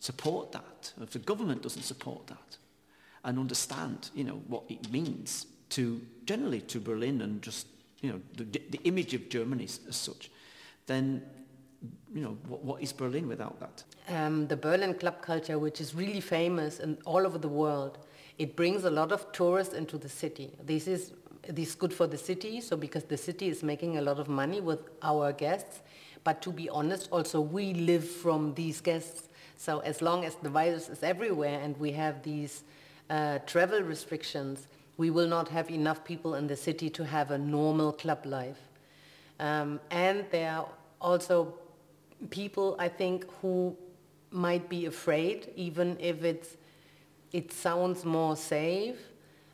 support 0.00 0.52
that, 0.52 0.92
if 1.00 1.10
the 1.10 1.18
government 1.18 1.62
doesn't 1.62 1.82
support 1.82 2.26
that, 2.26 2.56
and 3.24 3.38
understand, 3.38 4.10
you 4.14 4.24
know, 4.24 4.42
what 4.48 4.64
it 4.68 4.90
means 4.90 5.46
to 5.70 6.00
generally 6.24 6.60
to 6.62 6.80
Berlin 6.80 7.20
and 7.20 7.42
just, 7.42 7.66
you 8.00 8.10
know, 8.10 8.20
the, 8.36 8.44
the 8.44 8.80
image 8.84 9.14
of 9.14 9.28
Germany 9.28 9.64
as, 9.64 9.80
such, 9.90 10.30
then 10.86 11.22
you 12.12 12.22
know, 12.22 12.36
what, 12.48 12.64
what 12.64 12.82
is 12.82 12.92
Berlin 12.92 13.28
without 13.28 13.60
that? 13.60 13.84
Um, 14.08 14.46
the 14.48 14.56
Berlin 14.56 14.94
club 14.94 15.22
culture, 15.22 15.58
which 15.58 15.80
is 15.80 15.94
really 15.94 16.20
famous 16.20 16.80
and 16.80 16.98
all 17.04 17.26
over 17.26 17.38
the 17.38 17.48
world, 17.48 17.98
it 18.38 18.56
brings 18.56 18.84
a 18.84 18.90
lot 18.90 19.12
of 19.12 19.30
tourists 19.32 19.74
into 19.74 19.98
the 19.98 20.08
city. 20.08 20.50
This 20.64 20.86
is 20.86 21.12
this 21.48 21.70
is 21.70 21.74
good 21.74 21.92
for 21.92 22.06
the 22.06 22.18
city, 22.18 22.60
so 22.60 22.76
because 22.76 23.04
the 23.04 23.16
city 23.16 23.48
is 23.48 23.62
making 23.62 23.96
a 23.96 24.02
lot 24.02 24.18
of 24.18 24.28
money 24.28 24.60
with 24.60 24.80
our 25.02 25.32
guests. 25.32 25.80
But 26.22 26.42
to 26.42 26.52
be 26.52 26.68
honest, 26.68 27.08
also 27.10 27.40
we 27.40 27.72
live 27.72 28.06
from 28.08 28.54
these 28.54 28.80
guests. 28.80 29.28
So 29.60 29.80
as 29.80 30.00
long 30.00 30.24
as 30.24 30.36
the 30.36 30.48
virus 30.48 30.88
is 30.88 31.02
everywhere 31.02 31.60
and 31.62 31.76
we 31.76 31.92
have 31.92 32.22
these 32.22 32.64
uh, 33.10 33.40
travel 33.40 33.82
restrictions, 33.82 34.66
we 34.96 35.10
will 35.10 35.28
not 35.28 35.50
have 35.50 35.70
enough 35.70 36.02
people 36.02 36.36
in 36.36 36.46
the 36.46 36.56
city 36.56 36.88
to 36.88 37.04
have 37.04 37.30
a 37.30 37.36
normal 37.36 37.92
club 37.92 38.24
life. 38.24 38.56
Um, 39.38 39.78
and 39.90 40.24
there 40.30 40.50
are 40.50 40.66
also 40.98 41.52
people, 42.30 42.74
I 42.78 42.88
think, 42.88 43.26
who 43.42 43.76
might 44.30 44.66
be 44.70 44.86
afraid, 44.86 45.52
even 45.56 45.98
if 46.00 46.24
it's, 46.24 46.56
it 47.32 47.52
sounds 47.52 48.02
more 48.06 48.36
safe. 48.36 48.96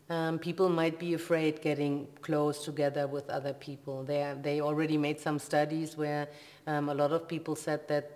Um, 0.09 0.38
people 0.38 0.69
might 0.69 1.01
be 1.01 1.14
afraid 1.14 1.61
getting 1.62 2.07
close 2.23 2.64
together 2.64 3.09
with 3.09 3.29
other 3.29 3.55
people. 3.55 4.05
They, 4.05 4.23
are, 4.23 4.37
they 4.37 4.61
already 4.61 4.99
made 4.99 5.19
some 5.19 5.40
studies 5.40 5.97
where 5.97 6.29
um, 6.69 6.90
a 6.90 6.95
lot 6.95 7.11
of 7.11 7.27
people 7.27 7.57
said 7.57 7.88
that 7.88 8.16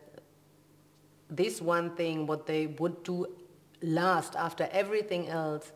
this 1.30 1.60
one 1.60 1.94
thing, 1.96 2.26
what 2.26 2.46
they 2.46 2.66
would 2.66 3.02
do 3.02 3.26
last 3.82 4.36
after 4.36 4.68
everything 4.72 5.28
else, 5.28 5.72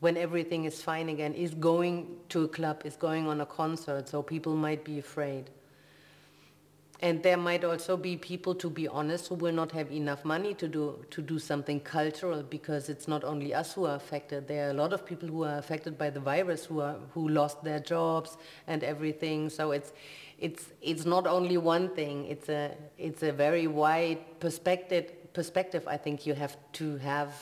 when 0.00 0.16
everything 0.16 0.64
is 0.64 0.82
fine 0.82 1.08
again, 1.08 1.34
is 1.34 1.54
going 1.54 2.16
to 2.28 2.44
a 2.44 2.48
club, 2.48 2.82
is 2.84 2.96
going 2.96 3.26
on 3.26 3.40
a 3.40 3.46
concert. 3.46 4.08
So 4.08 4.22
people 4.22 4.54
might 4.54 4.84
be 4.84 4.98
afraid. 4.98 5.50
And 7.00 7.20
there 7.20 7.36
might 7.36 7.64
also 7.64 7.96
be 7.96 8.16
people, 8.16 8.54
to 8.54 8.70
be 8.70 8.86
honest, 8.86 9.26
who 9.26 9.34
will 9.34 9.52
not 9.52 9.72
have 9.72 9.90
enough 9.90 10.24
money 10.24 10.54
to 10.54 10.68
do, 10.68 11.04
to 11.10 11.20
do 11.20 11.40
something 11.40 11.80
cultural 11.80 12.44
because 12.44 12.88
it's 12.88 13.08
not 13.08 13.24
only 13.24 13.52
us 13.52 13.72
who 13.72 13.86
are 13.86 13.96
affected. 13.96 14.46
There 14.46 14.68
are 14.68 14.70
a 14.70 14.74
lot 14.74 14.92
of 14.92 15.04
people 15.04 15.28
who 15.28 15.42
are 15.42 15.58
affected 15.58 15.98
by 15.98 16.10
the 16.10 16.20
virus 16.20 16.64
who, 16.64 16.80
are, 16.80 16.94
who 17.12 17.28
lost 17.28 17.64
their 17.64 17.80
jobs 17.80 18.36
and 18.68 18.84
everything. 18.84 19.50
So 19.50 19.72
it's, 19.72 19.92
it's, 20.42 20.72
it's 20.82 21.04
not 21.04 21.28
only 21.28 21.56
one 21.56 21.94
thing. 21.94 22.26
It's 22.26 22.48
a, 22.48 22.74
it's 22.98 23.22
a 23.22 23.30
very 23.30 23.68
wide 23.68 24.40
perspective, 24.40 25.32
perspective 25.32 25.86
I 25.86 25.96
think 25.96 26.26
you 26.26 26.34
have 26.34 26.56
to 26.72 26.96
have 26.96 27.32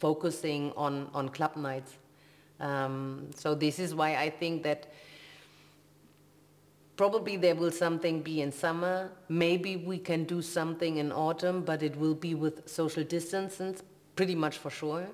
focusing 0.00 0.72
on, 0.76 1.08
on 1.14 1.28
club 1.28 1.54
nights. 1.54 1.92
Um, 2.58 3.30
so 3.36 3.54
this 3.54 3.78
is 3.78 3.94
why 3.94 4.16
I 4.16 4.30
think 4.30 4.64
that 4.64 4.92
probably 6.96 7.36
there 7.36 7.54
will 7.54 7.70
something 7.70 8.20
be 8.20 8.40
in 8.40 8.50
summer. 8.50 9.12
Maybe 9.28 9.76
we 9.76 9.98
can 9.98 10.24
do 10.24 10.42
something 10.42 10.96
in 10.96 11.12
autumn, 11.12 11.62
but 11.62 11.84
it 11.84 11.96
will 11.96 12.16
be 12.16 12.34
with 12.34 12.68
social 12.68 13.04
distances, 13.04 13.84
pretty 14.16 14.34
much 14.34 14.58
for 14.58 14.70
sure. 14.70 15.06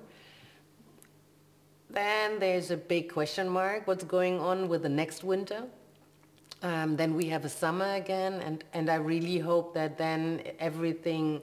Then 1.91 2.39
there's 2.39 2.71
a 2.71 2.77
big 2.77 3.13
question 3.13 3.47
mark, 3.47 3.85
what's 3.85 4.03
going 4.03 4.39
on 4.39 4.67
with 4.67 4.81
the 4.81 4.89
next 4.89 5.23
winter? 5.23 5.65
Um, 6.63 6.95
then 6.95 7.13
we 7.13 7.25
have 7.25 7.45
a 7.45 7.49
summer 7.49 7.93
again, 7.93 8.33
and, 8.33 8.63
and 8.73 8.89
I 8.89 8.95
really 8.95 9.37
hope 9.37 9.75
that 9.75 9.97
then 9.97 10.41
everything 10.59 11.41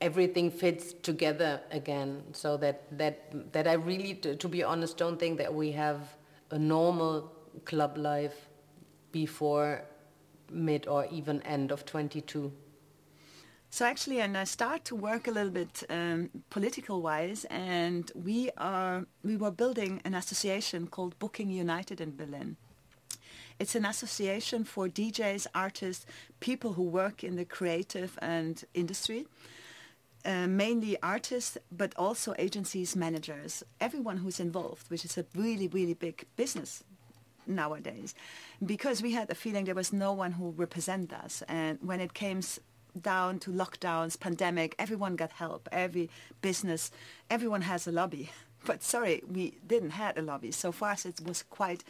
everything 0.00 0.50
fits 0.50 0.94
together 1.02 1.60
again 1.70 2.22
so 2.32 2.56
that 2.56 2.84
that 2.96 3.52
that 3.52 3.66
I 3.66 3.74
really 3.74 4.14
to, 4.14 4.34
to, 4.34 4.48
be 4.48 4.62
honest 4.62 4.96
don't 4.96 5.18
think 5.18 5.38
that 5.38 5.52
we 5.52 5.72
have 5.72 6.16
a 6.50 6.58
normal 6.58 7.30
club 7.64 7.98
life 7.98 8.48
before 9.12 9.82
mid 10.50 10.86
or 10.88 11.06
even 11.10 11.42
end 11.42 11.70
of 11.70 11.84
22 11.84 12.50
so 13.68 13.84
actually 13.84 14.20
and 14.20 14.36
I 14.38 14.44
start 14.44 14.84
to 14.86 14.96
work 14.96 15.28
a 15.28 15.30
little 15.30 15.52
bit 15.52 15.82
um, 15.90 16.30
political 16.48 17.02
wise 17.02 17.44
and 17.50 18.10
we 18.14 18.50
are 18.56 19.04
we 19.22 19.36
were 19.36 19.50
building 19.50 20.00
an 20.04 20.14
association 20.14 20.86
called 20.86 21.18
Booking 21.18 21.50
United 21.50 22.00
in 22.00 22.16
Berlin 22.16 22.56
it's 23.60 23.74
an 23.74 23.84
association 23.84 24.64
for 24.64 24.88
DJs, 24.88 25.46
artists, 25.54 26.06
people 26.40 26.72
who 26.72 26.82
work 26.82 27.22
in 27.22 27.36
the 27.36 27.44
creative 27.44 28.18
and 28.22 28.64
industry. 28.74 29.26
Uh, 30.24 30.46
mainly 30.46 31.00
artists, 31.02 31.56
but 31.72 31.94
also 31.96 32.34
agencies, 32.38 32.94
managers, 32.94 33.62
everyone 33.80 34.18
who's 34.18 34.38
involved, 34.38 34.90
which 34.90 35.04
is 35.04 35.16
a 35.16 35.24
really, 35.34 35.66
really 35.68 35.94
big 35.94 36.26
business 36.36 36.84
nowadays. 37.46 38.14
Because 38.64 39.02
we 39.02 39.12
had 39.12 39.30
a 39.30 39.34
feeling 39.34 39.64
there 39.64 39.74
was 39.74 39.92
no 39.92 40.12
one 40.12 40.32
who 40.32 40.50
represent 40.50 41.12
us. 41.12 41.42
And 41.48 41.78
when 41.82 42.00
it 42.00 42.12
came 42.12 42.42
down 43.00 43.38
to 43.40 43.50
lockdowns, 43.50 44.18
pandemic, 44.18 44.74
everyone 44.78 45.16
got 45.16 45.32
help. 45.32 45.68
Every 45.72 46.10
business, 46.40 46.90
everyone 47.30 47.62
has 47.62 47.86
a 47.86 47.92
lobby. 47.92 48.30
But 48.66 48.82
sorry, 48.82 49.22
we 49.26 49.54
didn't 49.66 49.90
have 49.90 50.18
a 50.18 50.20
lobby. 50.22 50.52
So 50.52 50.70
for 50.70 50.88
us, 50.88 51.06
it 51.06 51.18
was 51.24 51.42
quite, 51.42 51.82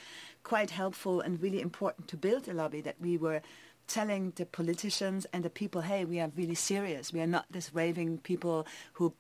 quite 0.51 0.71
helpful 0.71 1.21
and 1.21 1.41
really 1.41 1.63
important 1.63 2.09
to 2.09 2.17
build 2.17 2.49
a 2.49 2.53
lobby 2.53 2.81
that 2.81 2.97
we 3.01 3.17
were 3.17 3.41
telling 3.87 4.33
the 4.35 4.45
politicians 4.45 5.25
and 5.33 5.45
the 5.45 5.49
people, 5.61 5.81
hey, 5.83 6.05
we 6.05 6.19
are 6.19 6.33
really 6.35 6.57
serious. 6.57 7.13
We 7.13 7.21
are 7.21 7.33
not 7.37 7.45
this 7.53 7.73
raving 7.73 8.19
people 8.19 8.67
who 8.95 9.13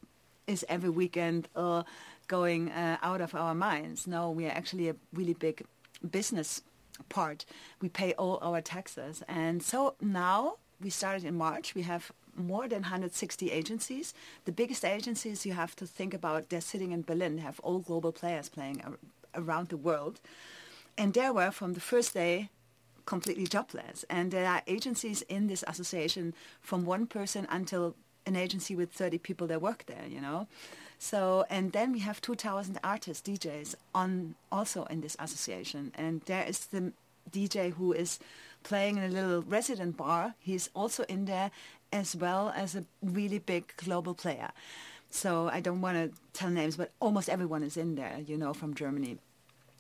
is 0.48 0.64
every 0.68 0.90
weekend 0.90 1.46
uh, 1.54 1.84
going 2.26 2.72
uh, 2.72 2.96
out 3.00 3.20
of 3.20 3.32
our 3.36 3.54
minds. 3.54 4.08
No, 4.08 4.28
we 4.28 4.44
are 4.46 4.56
actually 4.60 4.88
a 4.88 4.96
really 5.12 5.34
big 5.34 5.62
business 6.18 6.62
part. 7.08 7.44
We 7.80 7.88
pay 7.88 8.12
all 8.14 8.40
our 8.42 8.60
taxes. 8.60 9.22
And 9.28 9.62
so 9.62 9.94
now 10.00 10.56
we 10.80 10.90
started 10.90 11.24
in 11.24 11.36
March. 11.36 11.76
We 11.76 11.82
have 11.82 12.10
more 12.34 12.66
than 12.66 12.82
160 12.82 13.52
agencies. 13.52 14.14
The 14.46 14.52
biggest 14.60 14.84
agencies 14.84 15.46
you 15.46 15.52
have 15.52 15.76
to 15.76 15.86
think 15.86 16.12
about, 16.12 16.48
they're 16.48 16.60
sitting 16.72 16.90
in 16.90 17.02
Berlin, 17.02 17.36
they 17.36 17.42
have 17.42 17.60
all 17.60 17.78
global 17.78 18.10
players 18.10 18.48
playing 18.48 18.82
ar- 18.84 18.98
around 19.36 19.68
the 19.68 19.76
world. 19.76 20.20
And 20.96 21.14
there 21.14 21.32
were, 21.32 21.50
from 21.50 21.74
the 21.74 21.80
first 21.80 22.14
day, 22.14 22.50
completely 23.06 23.46
jobless. 23.46 24.04
And 24.08 24.30
there 24.30 24.46
are 24.46 24.62
agencies 24.66 25.22
in 25.22 25.46
this 25.46 25.64
association 25.66 26.34
from 26.60 26.84
one 26.84 27.06
person 27.06 27.46
until 27.50 27.96
an 28.26 28.36
agency 28.36 28.76
with 28.76 28.92
30 28.92 29.18
people 29.18 29.46
that 29.48 29.62
work 29.62 29.84
there, 29.86 30.04
you 30.08 30.20
know. 30.20 30.46
So, 30.98 31.46
and 31.48 31.72
then 31.72 31.92
we 31.92 32.00
have 32.00 32.20
2,000 32.20 32.78
artists, 32.84 33.26
DJs, 33.26 33.74
on 33.94 34.34
also 34.52 34.84
in 34.84 35.00
this 35.00 35.16
association. 35.18 35.92
And 35.94 36.20
there 36.26 36.44
is 36.44 36.66
the 36.66 36.92
DJ 37.32 37.72
who 37.72 37.92
is 37.92 38.18
playing 38.62 38.98
in 38.98 39.04
a 39.04 39.08
little 39.08 39.42
resident 39.42 39.96
bar. 39.96 40.34
He's 40.38 40.68
also 40.74 41.04
in 41.08 41.24
there 41.24 41.50
as 41.92 42.14
well 42.14 42.52
as 42.54 42.76
a 42.76 42.84
really 43.02 43.38
big 43.38 43.74
global 43.76 44.14
player. 44.14 44.50
So 45.10 45.48
I 45.48 45.60
don't 45.60 45.80
want 45.80 45.96
to 45.96 46.16
tell 46.32 46.50
names, 46.50 46.76
but 46.76 46.92
almost 47.00 47.28
everyone 47.28 47.62
is 47.62 47.76
in 47.76 47.96
there, 47.96 48.18
you 48.24 48.36
know, 48.36 48.52
from 48.52 48.74
Germany 48.74 49.18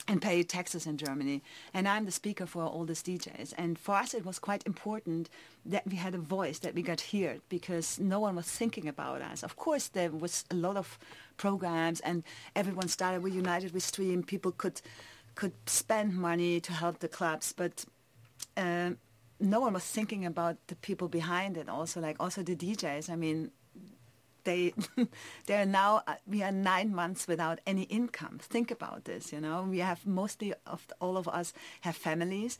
and 0.08 0.20
pay 0.20 0.42
taxes 0.42 0.86
in 0.86 0.96
Germany. 0.96 1.42
And 1.74 1.86
I'm 1.86 2.04
the 2.04 2.10
speaker 2.12 2.46
for 2.46 2.64
all 2.64 2.84
these 2.84 3.02
DJs. 3.02 3.54
And 3.56 3.78
for 3.78 3.94
us, 3.94 4.14
it 4.14 4.24
was 4.24 4.38
quite 4.38 4.66
important 4.66 5.28
that 5.66 5.86
we 5.86 5.96
had 5.96 6.14
a 6.14 6.18
voice, 6.18 6.58
that 6.60 6.74
we 6.74 6.82
got 6.82 7.00
heard, 7.00 7.40
because 7.48 7.98
no 7.98 8.20
one 8.20 8.36
was 8.36 8.46
thinking 8.46 8.88
about 8.88 9.22
us. 9.22 9.42
Of 9.42 9.56
course, 9.56 9.88
there 9.88 10.10
was 10.10 10.44
a 10.50 10.54
lot 10.54 10.76
of 10.76 10.98
programs, 11.36 12.00
and 12.00 12.22
everyone 12.56 12.88
started 12.88 13.22
with 13.22 13.34
United 13.34 13.72
We 13.72 13.80
Stream. 13.80 14.22
People 14.22 14.52
could 14.52 14.80
could 15.36 15.52
spend 15.66 16.14
money 16.16 16.60
to 16.60 16.72
help 16.72 16.98
the 16.98 17.08
clubs, 17.08 17.54
but 17.56 17.84
uh, 18.56 18.90
no 19.38 19.60
one 19.60 19.72
was 19.72 19.84
thinking 19.84 20.26
about 20.26 20.56
the 20.66 20.76
people 20.76 21.08
behind 21.08 21.56
it 21.56 21.68
also 21.68 22.00
like 22.00 22.16
also 22.20 22.42
the 22.42 22.54
djs 22.54 23.08
i 23.08 23.16
mean 23.16 23.50
they 24.44 24.74
they're 25.46 25.66
now 25.66 26.02
uh, 26.06 26.14
we 26.26 26.42
are 26.42 26.52
nine 26.52 26.94
months 26.94 27.26
without 27.26 27.60
any 27.66 27.82
income. 27.82 28.38
Think 28.40 28.70
about 28.70 29.04
this 29.04 29.32
you 29.32 29.40
know? 29.40 29.62
We 29.68 29.78
have 29.78 30.06
mostly 30.06 30.54
of 30.66 30.86
all 31.00 31.16
of 31.16 31.28
us 31.28 31.52
have 31.82 31.96
families. 31.96 32.58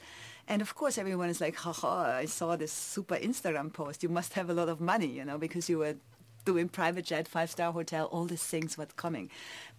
And 0.49 0.63
of 0.63 0.75
course 0.75 0.99
everyone 0.99 1.29
is 1.29 1.41
like 1.41 1.57
haha 1.57 2.19
i 2.19 2.25
saw 2.25 2.57
this 2.57 2.73
super 2.73 3.17
instagram 3.17 3.73
post. 3.73 4.03
You 4.03 4.09
must 4.09 4.35
have 4.35 4.51
a 4.51 4.55
lot 4.55 4.69
of 4.69 4.81
money 4.81 5.07
you 5.07 5.25
know 5.25 5.39
because 5.39 5.69
you 5.69 5.79
were 5.79 5.97
doing 6.45 6.69
private 6.69 7.05
jet 7.05 7.29
five 7.29 7.51
star 7.51 7.73
hotel 7.73 8.07
all 8.07 8.25
these 8.25 8.43
things 8.43 8.79
were 8.79 8.87
coming. 8.97 9.31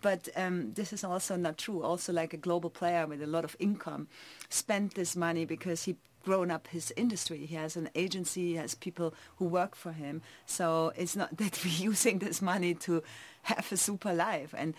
But 0.02 0.30
um, 0.36 0.74
this 0.74 0.94
is 0.94 1.04
also 1.04 1.36
not 1.36 1.58
true. 1.58 1.84
Also 1.84 2.14
like 2.14 2.34
a 2.34 2.38
global 2.38 2.70
player 2.70 3.06
with 3.08 3.22
a 3.22 3.28
lot 3.28 3.44
of 3.44 3.56
income 3.60 4.08
spent 4.50 4.96
this 4.96 5.16
money 5.16 5.46
because 5.46 5.84
he 5.84 5.96
grown 6.24 6.52
up 6.52 6.68
his 6.68 6.94
industry. 6.96 7.46
He 7.46 7.56
has 7.56 7.76
an 7.76 7.90
agency, 7.96 8.50
he 8.50 8.56
has 8.56 8.76
people 8.76 9.14
who 9.38 9.46
work 9.46 9.76
for 9.76 9.92
him. 9.92 10.22
So 10.46 10.94
it's 10.96 11.16
not 11.16 11.38
that 11.38 11.64
we're 11.64 11.88
using 11.90 12.20
this 12.20 12.42
money 12.42 12.74
to 12.76 13.04
have 13.44 13.72
a 13.72 13.78
super 13.78 14.14
life. 14.14 14.54
And 14.58 14.76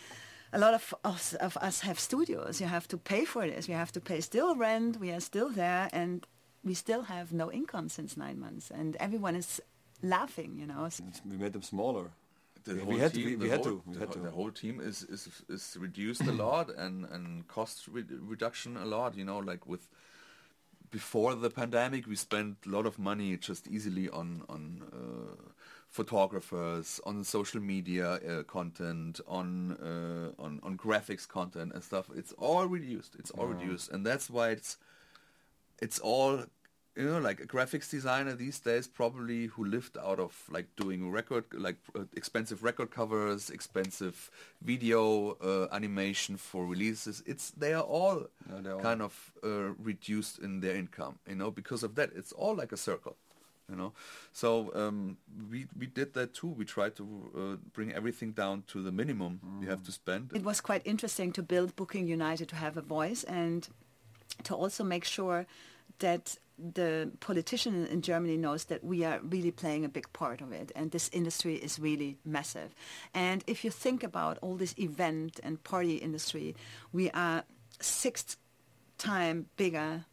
a 0.52 0.58
lot 0.58 0.74
of 0.74 0.94
us, 1.04 1.34
of 1.34 1.56
us 1.56 1.80
have 1.80 1.98
studios. 1.98 2.60
You 2.60 2.66
have 2.66 2.86
to 2.88 2.98
pay 2.98 3.24
for 3.24 3.46
this. 3.46 3.68
We 3.68 3.74
have 3.74 3.92
to 3.92 4.00
pay 4.00 4.20
still 4.20 4.54
rent. 4.54 5.00
We 5.00 5.10
are 5.10 5.20
still 5.20 5.48
there. 5.48 5.88
And 5.92 6.26
we 6.64 6.74
still 6.74 7.02
have 7.02 7.32
no 7.32 7.50
income 7.50 7.88
since 7.88 8.16
nine 8.16 8.38
months. 8.38 8.70
And 8.70 8.96
everyone 9.00 9.34
is 9.34 9.60
laughing, 10.02 10.56
you 10.58 10.66
know. 10.66 10.88
We 11.28 11.36
made 11.36 11.52
them 11.52 11.62
smaller. 11.62 12.10
The 12.64 12.84
we, 12.84 12.98
had 12.98 13.12
team, 13.12 13.24
to, 13.24 13.30
we, 13.30 13.36
we, 13.36 13.48
had 13.48 13.64
whole, 13.64 13.78
to, 13.78 13.82
we 13.86 13.98
had 13.98 14.12
to. 14.12 14.18
The 14.20 14.30
whole 14.30 14.50
team 14.52 14.80
is, 14.80 15.02
is, 15.04 15.28
is 15.48 15.76
reduced 15.80 16.22
a 16.22 16.32
lot 16.32 16.70
and, 16.70 17.06
and 17.06 17.48
cost 17.48 17.88
re 17.88 18.04
reduction 18.08 18.76
a 18.76 18.84
lot, 18.84 19.16
you 19.16 19.24
know, 19.24 19.38
like 19.38 19.66
with 19.66 19.88
before 20.92 21.34
the 21.34 21.50
pandemic, 21.50 22.06
we 22.06 22.14
spent 22.14 22.58
a 22.66 22.68
lot 22.68 22.86
of 22.86 22.98
money 22.98 23.36
just 23.38 23.66
easily 23.66 24.08
on 24.10 24.44
on 24.48 24.82
uh, 24.92 25.50
photographers, 25.88 27.00
on 27.04 27.24
social 27.24 27.60
media 27.60 28.12
uh, 28.12 28.42
content, 28.44 29.20
on 29.26 29.72
uh, 29.82 30.40
on 30.40 30.60
on 30.62 30.76
graphics 30.76 31.26
content 31.26 31.72
and 31.74 31.82
stuff. 31.82 32.10
It's 32.14 32.32
all 32.34 32.66
reduced. 32.66 33.16
It's 33.18 33.32
all 33.32 33.48
yeah. 33.48 33.54
reduced, 33.54 33.90
and 33.90 34.06
that's 34.06 34.30
why 34.30 34.50
it's 34.50 34.76
it's 35.80 35.98
all 35.98 36.44
you 36.96 37.06
know, 37.06 37.18
like 37.18 37.40
a 37.40 37.46
graphics 37.46 37.90
designer 37.90 38.34
these 38.34 38.58
days, 38.60 38.86
probably 38.86 39.46
who 39.46 39.64
lived 39.64 39.96
out 39.96 40.18
of 40.18 40.44
like 40.50 40.66
doing 40.76 41.10
record, 41.10 41.44
like 41.54 41.76
uh, 41.96 42.04
expensive 42.14 42.62
record 42.62 42.90
covers, 42.90 43.48
expensive 43.48 44.30
video 44.60 45.36
uh, 45.42 45.74
animation 45.74 46.36
for 46.36 46.66
releases. 46.66 47.22
It's 47.24 47.50
they 47.52 47.72
are 47.72 47.82
all 47.82 48.26
no, 48.62 48.78
kind 48.78 49.00
all... 49.00 49.06
of 49.06 49.32
uh, 49.42 49.72
reduced 49.82 50.38
in 50.40 50.60
their 50.60 50.76
income, 50.76 51.18
you 51.26 51.36
know, 51.36 51.50
because 51.50 51.82
of 51.82 51.94
that. 51.94 52.10
It's 52.14 52.32
all 52.32 52.54
like 52.54 52.72
a 52.72 52.76
circle, 52.76 53.16
you 53.70 53.76
know. 53.76 53.94
So 54.32 54.70
um, 54.74 55.16
we 55.50 55.66
we 55.78 55.86
did 55.86 56.12
that 56.12 56.34
too. 56.34 56.48
We 56.48 56.66
tried 56.66 56.94
to 56.96 57.04
uh, 57.34 57.68
bring 57.72 57.92
everything 57.92 58.32
down 58.32 58.64
to 58.68 58.82
the 58.82 58.92
minimum 58.92 59.40
mm. 59.42 59.62
you 59.62 59.70
have 59.70 59.82
to 59.84 59.92
spend. 59.92 60.32
It 60.34 60.44
was 60.44 60.60
quite 60.60 60.82
interesting 60.84 61.32
to 61.32 61.42
build 61.42 61.74
Booking 61.74 62.06
United 62.06 62.50
to 62.50 62.56
have 62.56 62.76
a 62.76 62.82
voice 62.82 63.24
and 63.24 63.66
to 64.44 64.54
also 64.54 64.84
make 64.84 65.04
sure 65.04 65.46
that 65.98 66.36
the 66.74 67.10
politician 67.20 67.86
in 67.86 68.02
Germany 68.02 68.36
knows 68.36 68.64
that 68.64 68.84
we 68.84 69.04
are 69.04 69.20
really 69.22 69.50
playing 69.50 69.84
a 69.84 69.88
big 69.88 70.12
part 70.12 70.40
of 70.40 70.52
it, 70.52 70.70
and 70.76 70.90
this 70.90 71.10
industry 71.12 71.56
is 71.56 71.78
really 71.78 72.18
massive. 72.24 72.74
And 73.14 73.42
if 73.46 73.64
you 73.64 73.70
think 73.70 74.02
about 74.02 74.38
all 74.42 74.56
this 74.56 74.74
event 74.78 75.40
and 75.42 75.62
party 75.64 75.96
industry, 75.96 76.54
we 76.92 77.10
are 77.10 77.44
sixth 77.80 78.36
time 78.98 79.46
bigger, 79.56 80.04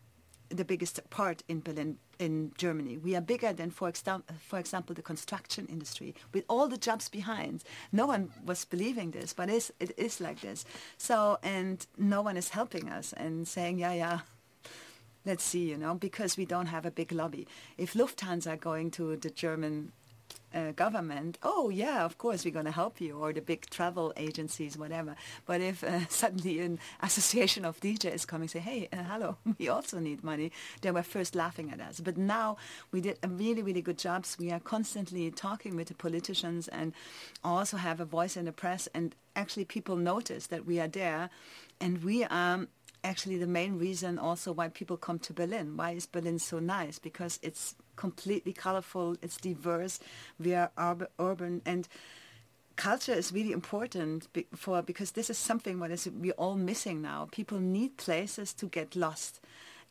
the 0.50 0.66
biggest 0.66 1.00
part 1.10 1.44
in 1.48 1.62
Berlin 1.62 1.98
in 2.18 2.52
Germany. 2.58 2.98
We 2.98 3.16
are 3.16 3.22
bigger 3.22 3.54
than, 3.54 3.72
for, 3.72 3.88
exam- 3.88 4.26
for 4.48 4.60
example, 4.60 4.94
the 4.94 5.02
construction 5.02 5.68
industry, 5.68 6.16
with 6.34 6.44
all 6.50 6.68
the 6.68 6.78
jobs 6.78 7.08
behind. 7.08 7.64
No 7.92 8.08
one 8.08 8.32
was 8.46 8.66
believing 8.66 9.12
this, 9.12 9.32
but 9.34 9.50
it's, 9.50 9.72
it 9.80 9.94
is 9.98 10.20
like 10.20 10.42
this. 10.42 10.66
So, 10.98 11.38
and 11.44 11.86
no 11.98 12.22
one 12.22 12.36
is 12.36 12.50
helping 12.50 12.90
us 12.90 13.14
and 13.14 13.48
saying, 13.48 13.80
yeah, 13.80 13.94
yeah, 13.94 14.20
let's 15.30 15.44
see, 15.44 15.70
you 15.70 15.78
know, 15.78 15.94
because 15.94 16.38
we 16.38 16.46
don't 16.46 16.66
have 16.66 16.88
a 16.88 16.92
big 16.92 17.12
lobby. 17.12 17.48
If 17.78 17.94
Lufthansa 17.94 18.54
are 18.54 18.58
going 18.58 18.90
to 18.92 19.16
the 19.16 19.30
German 19.30 19.92
uh, 20.56 20.72
government, 20.72 21.38
oh 21.44 21.70
yeah, 21.70 22.04
of 22.04 22.18
course 22.18 22.44
we're 22.44 22.58
going 22.60 22.66
to 22.66 22.72
help 22.72 23.00
you, 23.00 23.16
or 23.16 23.32
the 23.32 23.42
big 23.42 23.70
travel 23.70 24.12
agencies, 24.18 24.76
whatever. 24.76 25.16
But 25.46 25.62
if 25.62 25.84
uh, 25.84 26.08
suddenly 26.10 26.62
an 26.62 26.80
association 27.04 27.64
of 27.64 27.80
DJs 27.80 28.26
come 28.26 28.42
and 28.42 28.50
say, 28.50 28.58
hey, 28.58 28.90
uh, 28.92 29.04
hello, 29.04 29.38
we 29.60 29.70
also 29.70 30.00
need 30.00 30.24
money, 30.24 30.52
they 30.82 30.90
were 30.90 31.04
first 31.04 31.36
laughing 31.36 31.70
at 31.72 31.80
us. 31.80 32.00
But 32.00 32.18
now 32.18 32.58
we 32.92 33.00
did 33.00 33.20
a 33.22 33.28
really, 33.28 33.62
really 33.62 33.84
good 33.84 34.00
job. 34.00 34.26
We 34.40 34.50
are 34.50 34.60
constantly 34.60 35.30
talking 35.30 35.76
with 35.76 35.90
the 35.90 35.94
politicians 35.94 36.68
and 36.68 36.92
also 37.44 37.78
have 37.78 38.00
a 38.00 38.06
voice 38.06 38.36
in 38.36 38.46
the 38.46 38.52
press. 38.52 38.88
And 38.96 39.14
actually 39.36 39.66
people 39.66 39.96
notice 39.96 40.48
that 40.48 40.66
we 40.66 40.80
are 40.80 40.88
there 40.88 41.30
and 41.80 42.04
we 42.04 42.24
are 42.24 42.68
actually 43.04 43.38
the 43.38 43.48
main 43.48 43.78
reason 43.78 44.20
also 44.20 44.52
why 44.52 44.70
people 44.70 44.98
come 44.98 45.20
to 45.20 45.34
Berlin. 45.34 45.78
Why 45.78 45.92
is 45.92 46.06
Berlin 46.06 46.40
so 46.40 46.60
nice? 46.60 47.00
Because 47.00 47.40
it's 47.42 47.76
completely 47.96 48.54
colorful, 48.54 49.18
it's 49.22 49.38
diverse, 49.38 50.00
we 50.40 50.54
are 50.56 50.72
urb- 50.78 51.10
urban, 51.20 51.62
and 51.66 51.88
culture 52.76 53.14
is 53.14 53.34
really 53.34 53.52
important 53.52 54.28
for 54.56 54.82
because 54.82 55.12
this 55.12 55.30
is 55.30 55.38
something 55.38 55.80
what 55.80 55.92
is 55.92 56.08
we're 56.08 56.34
all 56.34 56.56
missing 56.56 57.02
now. 57.02 57.28
People 57.32 57.60
need 57.60 57.98
places 57.98 58.54
to 58.54 58.68
get 58.68 58.96
lost, 58.96 59.42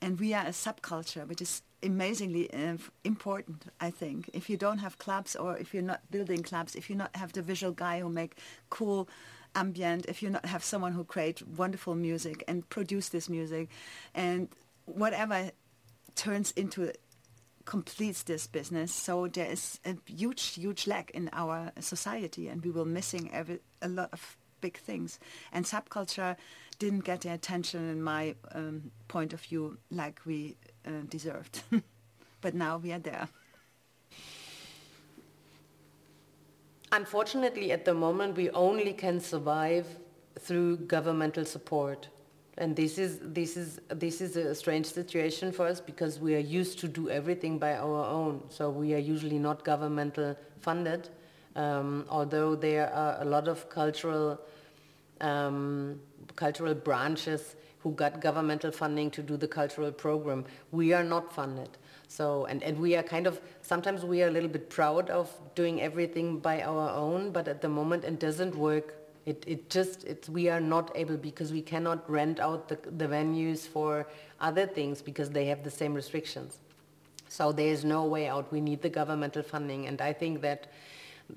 and 0.01 0.18
we 0.18 0.33
are 0.33 0.47
a 0.47 0.51
subculture, 0.51 1.27
which 1.29 1.42
is 1.42 1.62
amazingly 1.83 2.53
uh, 2.53 2.77
important. 3.05 3.64
I 3.81 3.90
think 3.90 4.31
if 4.33 4.49
you 4.51 4.57
don't 4.57 4.79
have 4.79 4.99
clubs 4.99 5.37
or 5.37 5.57
if 5.57 5.75
you're 5.75 5.83
not 5.83 6.01
building 6.11 6.42
clubs, 6.42 6.75
if 6.75 6.88
you 6.88 6.97
not 6.97 7.14
have 7.14 7.33
the 7.33 7.42
visual 7.42 7.73
guy 7.73 8.01
who 8.01 8.09
make 8.09 8.37
cool 8.71 9.09
ambient, 9.59 10.07
if 10.07 10.23
you 10.23 10.31
not 10.31 10.47
have 10.47 10.62
someone 10.62 10.92
who 10.92 11.05
create 11.05 11.47
wonderful 11.47 11.94
music 11.94 12.44
and 12.47 12.68
produce 12.68 13.09
this 13.09 13.29
music, 13.29 13.68
and 14.14 14.49
whatever 14.85 15.51
turns 16.14 16.53
into 16.53 16.92
completes 17.64 18.23
this 18.23 18.47
business. 18.47 18.94
So 18.94 19.29
there 19.29 19.51
is 19.51 19.79
a 19.85 19.94
huge, 20.07 20.55
huge 20.55 20.87
lack 20.87 21.11
in 21.11 21.29
our 21.33 21.71
society, 21.81 22.49
and 22.49 22.64
we 22.64 22.71
were 22.71 22.87
missing 22.87 23.31
every, 23.33 23.59
a 23.83 23.88
lot 23.88 24.09
of 24.12 24.37
big 24.61 24.79
things. 24.79 25.18
And 25.53 25.66
subculture 25.66 26.37
didn't 26.79 27.05
get 27.05 27.21
the 27.21 27.33
attention, 27.33 27.90
in 27.90 28.03
my 28.03 28.37
um, 28.53 28.90
point 29.09 29.33
of 29.35 29.40
view, 29.42 29.77
like 29.90 30.21
we 30.25 30.57
uh, 30.87 31.03
deserved. 31.09 31.62
but 32.40 32.55
now 32.55 32.79
we 32.79 32.92
are 32.92 32.99
there. 32.99 33.29
Unfortunately, 36.92 37.70
at 37.72 37.85
the 37.85 37.92
moment, 37.94 38.37
we 38.37 38.51
only 38.51 38.92
can 38.92 39.20
survive 39.20 39.87
through 40.38 40.79
governmental 40.79 41.44
support. 41.44 42.09
And 42.57 42.74
this 42.74 42.98
is, 42.98 43.20
this, 43.22 43.57
is, 43.57 43.81
this 43.88 44.20
is 44.20 44.37
a 44.37 44.55
strange 44.55 44.87
situation 44.87 45.53
for 45.53 45.66
us 45.66 45.81
because 45.81 46.18
we 46.18 46.35
are 46.35 46.40
used 46.40 46.79
to 46.81 46.88
do 46.88 47.11
everything 47.11 47.59
by 47.59 47.74
our 47.77 48.05
own. 48.07 48.42
So 48.48 48.70
we 48.70 48.94
are 48.94 48.98
usually 48.98 49.38
not 49.38 49.64
governmental 49.64 50.37
funded, 50.61 51.09
um, 51.57 52.07
although 52.09 52.57
there 52.57 52.92
are 52.92 53.18
a 53.20 53.24
lot 53.24 53.48
of 53.48 53.68
cultural, 53.68 54.40
um, 55.20 56.01
cultural 56.37 56.74
branches 56.74 57.55
who 57.81 57.92
got 57.92 58.20
governmental 58.20 58.72
funding 58.72 59.11
to 59.12 59.22
do 59.22 59.37
the 59.37 59.46
cultural 59.46 59.92
program. 59.92 60.44
We 60.72 60.92
are 60.94 61.05
not 61.05 61.33
funded. 61.33 61.70
So, 62.09 62.47
and, 62.47 62.62
and 62.62 62.79
we 62.79 62.97
are 62.97 63.03
kind 63.03 63.27
of, 63.27 63.40
sometimes 63.62 64.05
we 64.05 64.23
are 64.23 64.29
a 64.29 64.31
little 64.31 64.49
bit 64.49 64.71
proud 64.71 65.11
of 65.11 65.31
doing 65.55 65.81
everything 65.83 66.38
by 66.38 66.62
our 66.62 66.90
own, 66.90 67.31
but 67.31 67.47
at 67.47 67.61
the 67.61 67.68
moment 67.68 68.05
it 68.05 68.18
doesn't 68.18 68.55
work. 68.55 68.94
It, 69.27 69.44
it 69.47 69.68
just, 69.68 70.05
it's, 70.05 70.27
we 70.29 70.49
are 70.49 70.61
not 70.61 70.90
able 70.94 71.18
because 71.18 71.53
we 71.53 71.61
cannot 71.61 72.11
rent 72.11 72.40
out 72.40 72.68
the, 72.68 72.79
the 72.97 73.07
venues 73.07 73.68
for 73.68 74.09
other 74.40 74.66
things 74.66 75.03
because 75.03 75.29
they 75.29 75.44
have 75.47 75.62
the 75.62 75.71
same 75.71 75.92
restrictions. 75.92 76.59
So 77.29 77.53
there 77.53 77.68
is 77.68 77.85
no 77.85 78.07
way 78.07 78.27
out. 78.27 78.51
We 78.51 78.62
need 78.62 78.81
the 78.81 78.88
governmental 78.88 79.42
funding. 79.42 79.87
And 79.87 80.01
I 80.01 80.14
think 80.14 80.40
that 80.40 80.68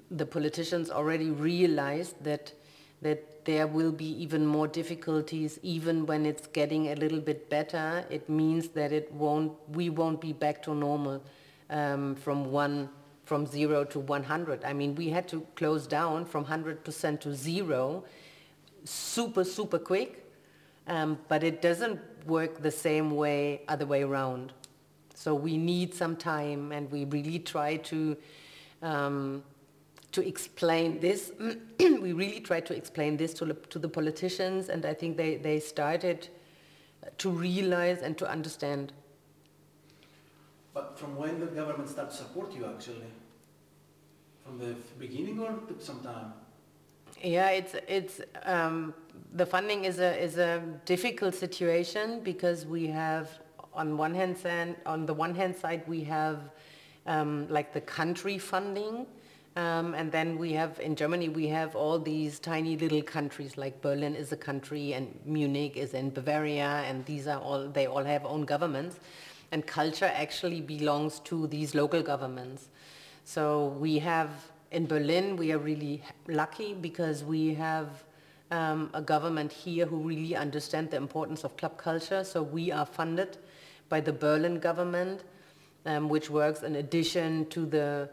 the 0.09 0.25
politicians 0.25 0.89
already 0.89 1.31
realized 1.31 2.15
that 2.23 2.53
that 3.01 3.45
there 3.45 3.65
will 3.65 3.91
be 3.91 4.05
even 4.21 4.45
more 4.45 4.67
difficulties 4.67 5.59
even 5.63 6.05
when 6.05 6.25
it's 6.25 6.45
getting 6.47 6.89
a 6.89 6.95
little 6.95 7.19
bit 7.19 7.49
better. 7.49 8.05
It 8.09 8.29
means 8.29 8.69
that 8.69 8.91
it 8.91 9.11
won't, 9.11 9.53
we 9.69 9.89
won't 9.89 10.21
be 10.21 10.33
back 10.33 10.61
to 10.63 10.75
normal 10.75 11.23
um, 11.69 12.15
from 12.15 12.51
one, 12.51 12.89
from 13.25 13.47
zero 13.47 13.83
to 13.85 13.99
100. 13.99 14.63
I 14.63 14.73
mean, 14.73 14.93
we 14.95 15.09
had 15.09 15.27
to 15.29 15.45
close 15.55 15.87
down 15.87 16.25
from 16.25 16.45
100% 16.45 17.19
to 17.21 17.33
zero 17.33 18.03
super, 18.83 19.43
super 19.43 19.79
quick, 19.79 20.23
um, 20.87 21.17
but 21.27 21.43
it 21.43 21.61
doesn't 21.61 21.99
work 22.27 22.61
the 22.61 22.71
same 22.71 23.11
way 23.11 23.61
other 23.67 23.85
way 23.85 24.03
around. 24.03 24.53
So 25.15 25.33
we 25.33 25.57
need 25.57 25.93
some 25.93 26.15
time 26.15 26.71
and 26.71 26.91
we 26.91 27.05
really 27.05 27.39
try 27.39 27.77
to 27.77 28.17
um, 28.81 29.43
to 30.11 30.27
explain 30.27 30.99
this. 30.99 31.31
we 31.79 32.13
really 32.13 32.39
tried 32.39 32.65
to 32.67 32.75
explain 32.75 33.17
this 33.17 33.33
to, 33.35 33.53
to 33.53 33.79
the 33.79 33.89
politicians, 33.89 34.69
and 34.69 34.85
I 34.85 34.93
think 34.93 35.17
they, 35.17 35.37
they 35.37 35.59
started 35.59 36.27
to 37.17 37.29
realize 37.29 38.01
and 38.01 38.17
to 38.17 38.29
understand. 38.29 38.93
But 40.73 40.97
from 40.97 41.15
when 41.15 41.39
the 41.39 41.47
government 41.47 41.89
started 41.89 42.11
to 42.11 42.17
support 42.17 42.53
you, 42.53 42.65
actually? 42.65 43.11
From 44.45 44.57
the 44.59 44.75
beginning 44.99 45.39
or 45.39 45.51
took 45.67 45.81
some 45.81 46.01
time? 46.01 46.33
Yeah, 47.21 47.49
it's 47.49 47.75
it's 47.87 48.21
um, 48.43 48.93
the 49.33 49.45
funding 49.45 49.85
is 49.85 49.99
a 49.99 50.17
is 50.17 50.37
a 50.37 50.63
difficult 50.85 51.35
situation 51.35 52.21
because 52.23 52.65
we 52.65 52.87
have 52.87 53.29
on 53.73 53.95
one 53.97 54.15
hand 54.15 54.37
side 54.37 54.75
on 54.85 55.05
the 55.05 55.13
one 55.13 55.35
hand 55.35 55.55
side 55.55 55.83
we 55.87 56.03
have 56.03 56.49
um, 57.05 57.47
like 57.49 57.73
the 57.73 57.81
country 57.81 58.37
funding, 58.37 59.05
um, 59.55 59.93
and 59.93 60.11
then 60.11 60.37
we 60.37 60.53
have, 60.53 60.79
in 60.79 60.95
Germany, 60.95 61.27
we 61.27 61.47
have 61.47 61.75
all 61.75 61.99
these 61.99 62.39
tiny 62.39 62.77
little 62.77 63.01
countries, 63.01 63.57
like 63.57 63.81
Berlin 63.81 64.15
is 64.15 64.31
a 64.31 64.37
country 64.37 64.93
and 64.93 65.19
Munich 65.25 65.75
is 65.75 65.93
in 65.93 66.09
Bavaria, 66.09 66.83
and 66.87 67.05
these 67.05 67.27
are 67.27 67.39
all, 67.39 67.67
they 67.67 67.85
all 67.85 68.03
have 68.03 68.25
own 68.25 68.43
governments. 68.43 68.99
And 69.51 69.67
culture 69.67 70.09
actually 70.13 70.61
belongs 70.61 71.19
to 71.21 71.47
these 71.47 71.75
local 71.75 72.01
governments. 72.01 72.69
So 73.25 73.75
we 73.77 73.99
have, 73.99 74.29
in 74.71 74.87
Berlin, 74.87 75.35
we 75.35 75.51
are 75.51 75.57
really 75.57 76.01
lucky 76.29 76.73
because 76.73 77.25
we 77.25 77.53
have 77.55 78.05
um, 78.51 78.89
a 78.93 79.01
government 79.01 79.51
here 79.51 79.85
who 79.85 79.97
really 79.97 80.33
understand 80.33 80.91
the 80.91 80.97
importance 80.97 81.43
of 81.43 81.57
club 81.57 81.77
culture. 81.77 82.23
So 82.23 82.41
we 82.41 82.71
are 82.71 82.85
funded 82.85 83.37
by 83.89 83.99
the 83.99 84.13
Berlin 84.13 84.59
government, 84.59 85.23
um, 85.85 86.07
which 86.07 86.29
works 86.29 86.63
in 86.63 86.75
addition 86.75 87.47
to 87.47 87.65
the 87.65 88.09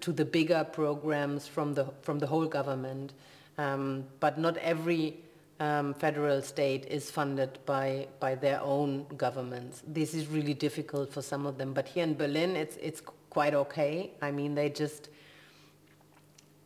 to 0.00 0.12
the 0.12 0.24
bigger 0.24 0.64
programs 0.64 1.46
from 1.46 1.74
the 1.74 1.86
from 2.02 2.18
the 2.18 2.26
whole 2.26 2.46
government. 2.46 3.12
Um, 3.58 4.04
but 4.20 4.38
not 4.38 4.56
every 4.58 5.16
um, 5.60 5.94
federal 5.94 6.42
state 6.42 6.86
is 6.86 7.10
funded 7.10 7.58
by 7.66 8.08
by 8.20 8.34
their 8.34 8.60
own 8.62 9.06
governments. 9.16 9.82
This 9.86 10.14
is 10.14 10.26
really 10.26 10.54
difficult 10.54 11.12
for 11.12 11.22
some 11.22 11.46
of 11.46 11.58
them. 11.58 11.72
But 11.72 11.88
here 11.88 12.04
in 12.04 12.14
Berlin, 12.14 12.56
it's 12.56 12.76
it's 12.76 13.02
quite 13.30 13.54
okay. 13.54 14.12
I 14.20 14.30
mean, 14.30 14.54
they 14.54 14.70
just 14.70 15.08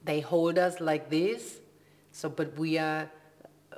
they 0.04 0.20
hold 0.20 0.58
us 0.58 0.80
like 0.80 1.10
this. 1.10 1.60
So, 2.12 2.28
but 2.28 2.56
we 2.56 2.78
are 2.78 3.10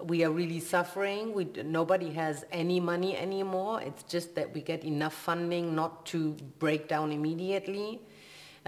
we 0.02 0.24
are 0.24 0.30
really 0.30 0.60
suffering. 0.60 1.32
We, 1.32 1.44
nobody 1.64 2.12
has 2.12 2.44
any 2.52 2.80
money 2.80 3.16
anymore. 3.16 3.80
It's 3.82 4.02
just 4.04 4.34
that 4.36 4.54
we 4.54 4.60
get 4.60 4.84
enough 4.84 5.14
funding 5.14 5.74
not 5.74 6.06
to 6.06 6.36
break 6.58 6.88
down 6.88 7.12
immediately. 7.12 8.00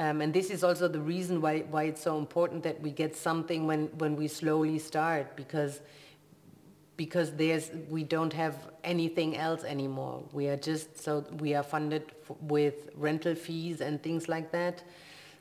Um, 0.01 0.23
and 0.23 0.33
this 0.33 0.49
is 0.49 0.65
also 0.65 0.89
the 0.89 0.99
reason 0.99 1.43
why, 1.43 1.59
why 1.71 1.83
it's 1.83 2.01
so 2.01 2.17
important 2.17 2.63
that 2.63 2.81
we 2.81 2.91
get 2.91 3.15
something 3.15 3.67
when, 3.67 3.89
when 3.99 4.17
we 4.17 4.29
slowly 4.29 4.79
start 4.79 5.37
because 5.37 5.83
because 6.97 7.33
there's 7.33 7.71
we 7.89 8.05
don't 8.05 8.33
have 8.33 8.57
anything 8.85 9.37
else 9.37 9.63
anymore. 9.65 10.23
We 10.33 10.49
are 10.49 10.57
just 10.57 10.99
so 10.99 11.25
we 11.39 11.55
are 11.55 11.63
funded 11.63 12.13
with 12.41 12.91
rental 12.95 13.35
fees 13.35 13.83
and 13.83 14.03
things 14.03 14.27
like 14.29 14.51
that. 14.53 14.83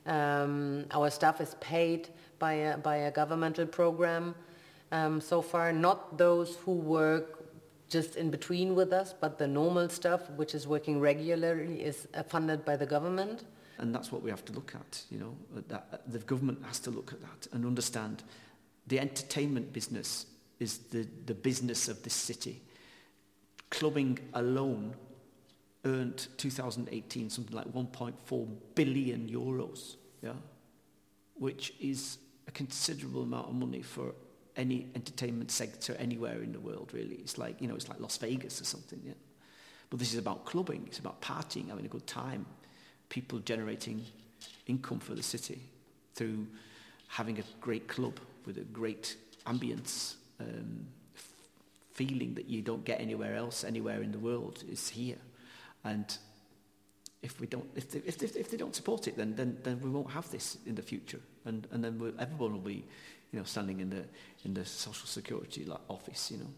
Um, 0.06 0.86
our 0.91 1.10
staff 1.10 1.39
is 1.39 1.56
paid 1.62 2.10
by 2.38 2.54
a, 2.54 2.78
by 2.78 2.95
a 3.10 3.12
governmental 3.12 3.65
program 3.65 4.36
um, 4.91 5.22
so 5.22 5.41
far. 5.41 5.72
Not 5.72 6.17
those 6.17 6.58
who 6.58 6.74
work 6.74 7.45
just 7.89 8.15
in 8.15 8.30
between 8.30 8.76
with 8.76 8.91
us, 8.91 9.13
but 9.19 9.38
the 9.38 9.48
normal 9.48 9.89
stuff, 9.89 10.30
which 10.32 10.54
is 10.54 10.67
working 10.67 11.00
regularly, 11.00 11.82
is 11.82 12.08
uh, 12.13 12.24
funded 12.24 12.63
by 12.65 12.76
the 12.76 12.86
government 12.86 13.43
and 13.80 13.94
that's 13.94 14.12
what 14.12 14.22
we 14.22 14.30
have 14.30 14.46
to 14.46 14.54
look 14.54 14.74
at. 14.76 15.04
You 15.10 15.20
know, 15.20 15.36
that 15.68 16.04
the 16.12 16.20
government 16.20 16.60
has 16.65 16.80
to 16.82 16.92
look 16.92 17.13
at 17.13 17.22
that 17.22 17.48
and 17.54 17.65
understand 17.65 18.24
the 18.88 19.00
entertainment 19.00 19.72
business 19.74 20.26
is 20.60 20.80
the, 20.89 21.08
the 21.26 21.34
business 21.34 21.88
of 21.88 22.04
this 22.04 22.13
city. 22.13 22.62
Clubbing 23.70 24.20
alone 24.34 24.96
earned 25.86 26.28
2018 26.38 27.30
something 27.30 27.56
like 27.56 27.68
1.4 27.68 28.48
billion 28.76 29.30
euros, 29.30 29.96
yeah, 30.22 30.34
which 31.36 31.74
is 31.80 32.18
a 32.48 32.52
considerable 32.52 33.24
amount 33.24 33.48
of 33.48 33.56
money 33.56 33.82
for 33.82 34.13
any 34.58 34.88
entertainment 34.96 35.52
sector 35.52 35.96
anywhere 36.00 36.42
in 36.42 36.52
the 36.52 36.60
world. 36.60 36.89
Really, 36.94 37.15
it's 37.15 37.38
like 37.38 37.62
you 37.62 37.68
know, 37.68 37.76
it's 37.76 37.88
like 37.88 38.00
Las 38.00 38.18
Vegas 38.18 38.60
or 38.60 38.65
something, 38.65 39.00
yeah. 39.06 39.13
But 39.89 40.00
this 40.00 40.13
is 40.13 40.20
about 40.20 40.46
clubbing. 40.46 40.84
It's 40.88 41.00
about 41.00 41.22
partying, 41.22 41.70
having 41.70 41.86
a 41.86 41.89
good 41.89 42.06
time, 42.06 42.46
people 43.10 43.39
generating 43.39 44.06
income 44.67 45.00
for 45.00 45.15
the 45.15 45.24
city. 45.24 45.62
through 46.19 46.45
having 47.08 47.39
a 47.39 47.43
great 47.62 47.88
club 47.88 48.19
with 48.45 48.58
a 48.58 48.65
great 48.74 49.15
ambience, 49.45 50.15
um, 50.41 50.86
feeling 51.93 52.34
that 52.34 52.50
you 52.50 52.62
don't 52.62 52.84
get 52.84 53.00
anywhere 53.00 53.36
else, 53.36 53.63
anywhere 53.63 54.02
in 54.02 54.12
the 54.12 54.19
world, 54.19 54.63
is 54.69 54.89
here. 54.89 55.17
And 55.86 56.06
if 57.22 57.39
we 57.39 57.48
don't, 57.48 57.65
if 57.74 57.89
they, 57.91 58.00
if 58.06 58.17
they, 58.17 58.28
if 58.39 58.52
they 58.52 58.58
don't 58.58 58.76
support 58.76 59.08
it, 59.08 59.15
then, 59.15 59.34
then 59.36 59.58
then 59.63 59.80
we 59.82 59.89
won't 59.89 60.12
have 60.12 60.30
this 60.30 60.58
in 60.65 60.76
the 60.76 60.82
future, 60.82 61.22
and 61.45 61.67
and 61.72 61.84
then 61.84 62.13
everyone 62.19 62.52
will 62.52 62.60
be, 62.60 62.84
you 63.32 63.39
know, 63.39 63.45
standing 63.45 63.80
in 63.80 63.89
the 63.89 64.04
in 64.45 64.54
the 64.54 64.65
social 64.65 65.08
security 65.08 65.65
office, 65.88 66.32
you 66.32 66.38
know. 66.38 66.52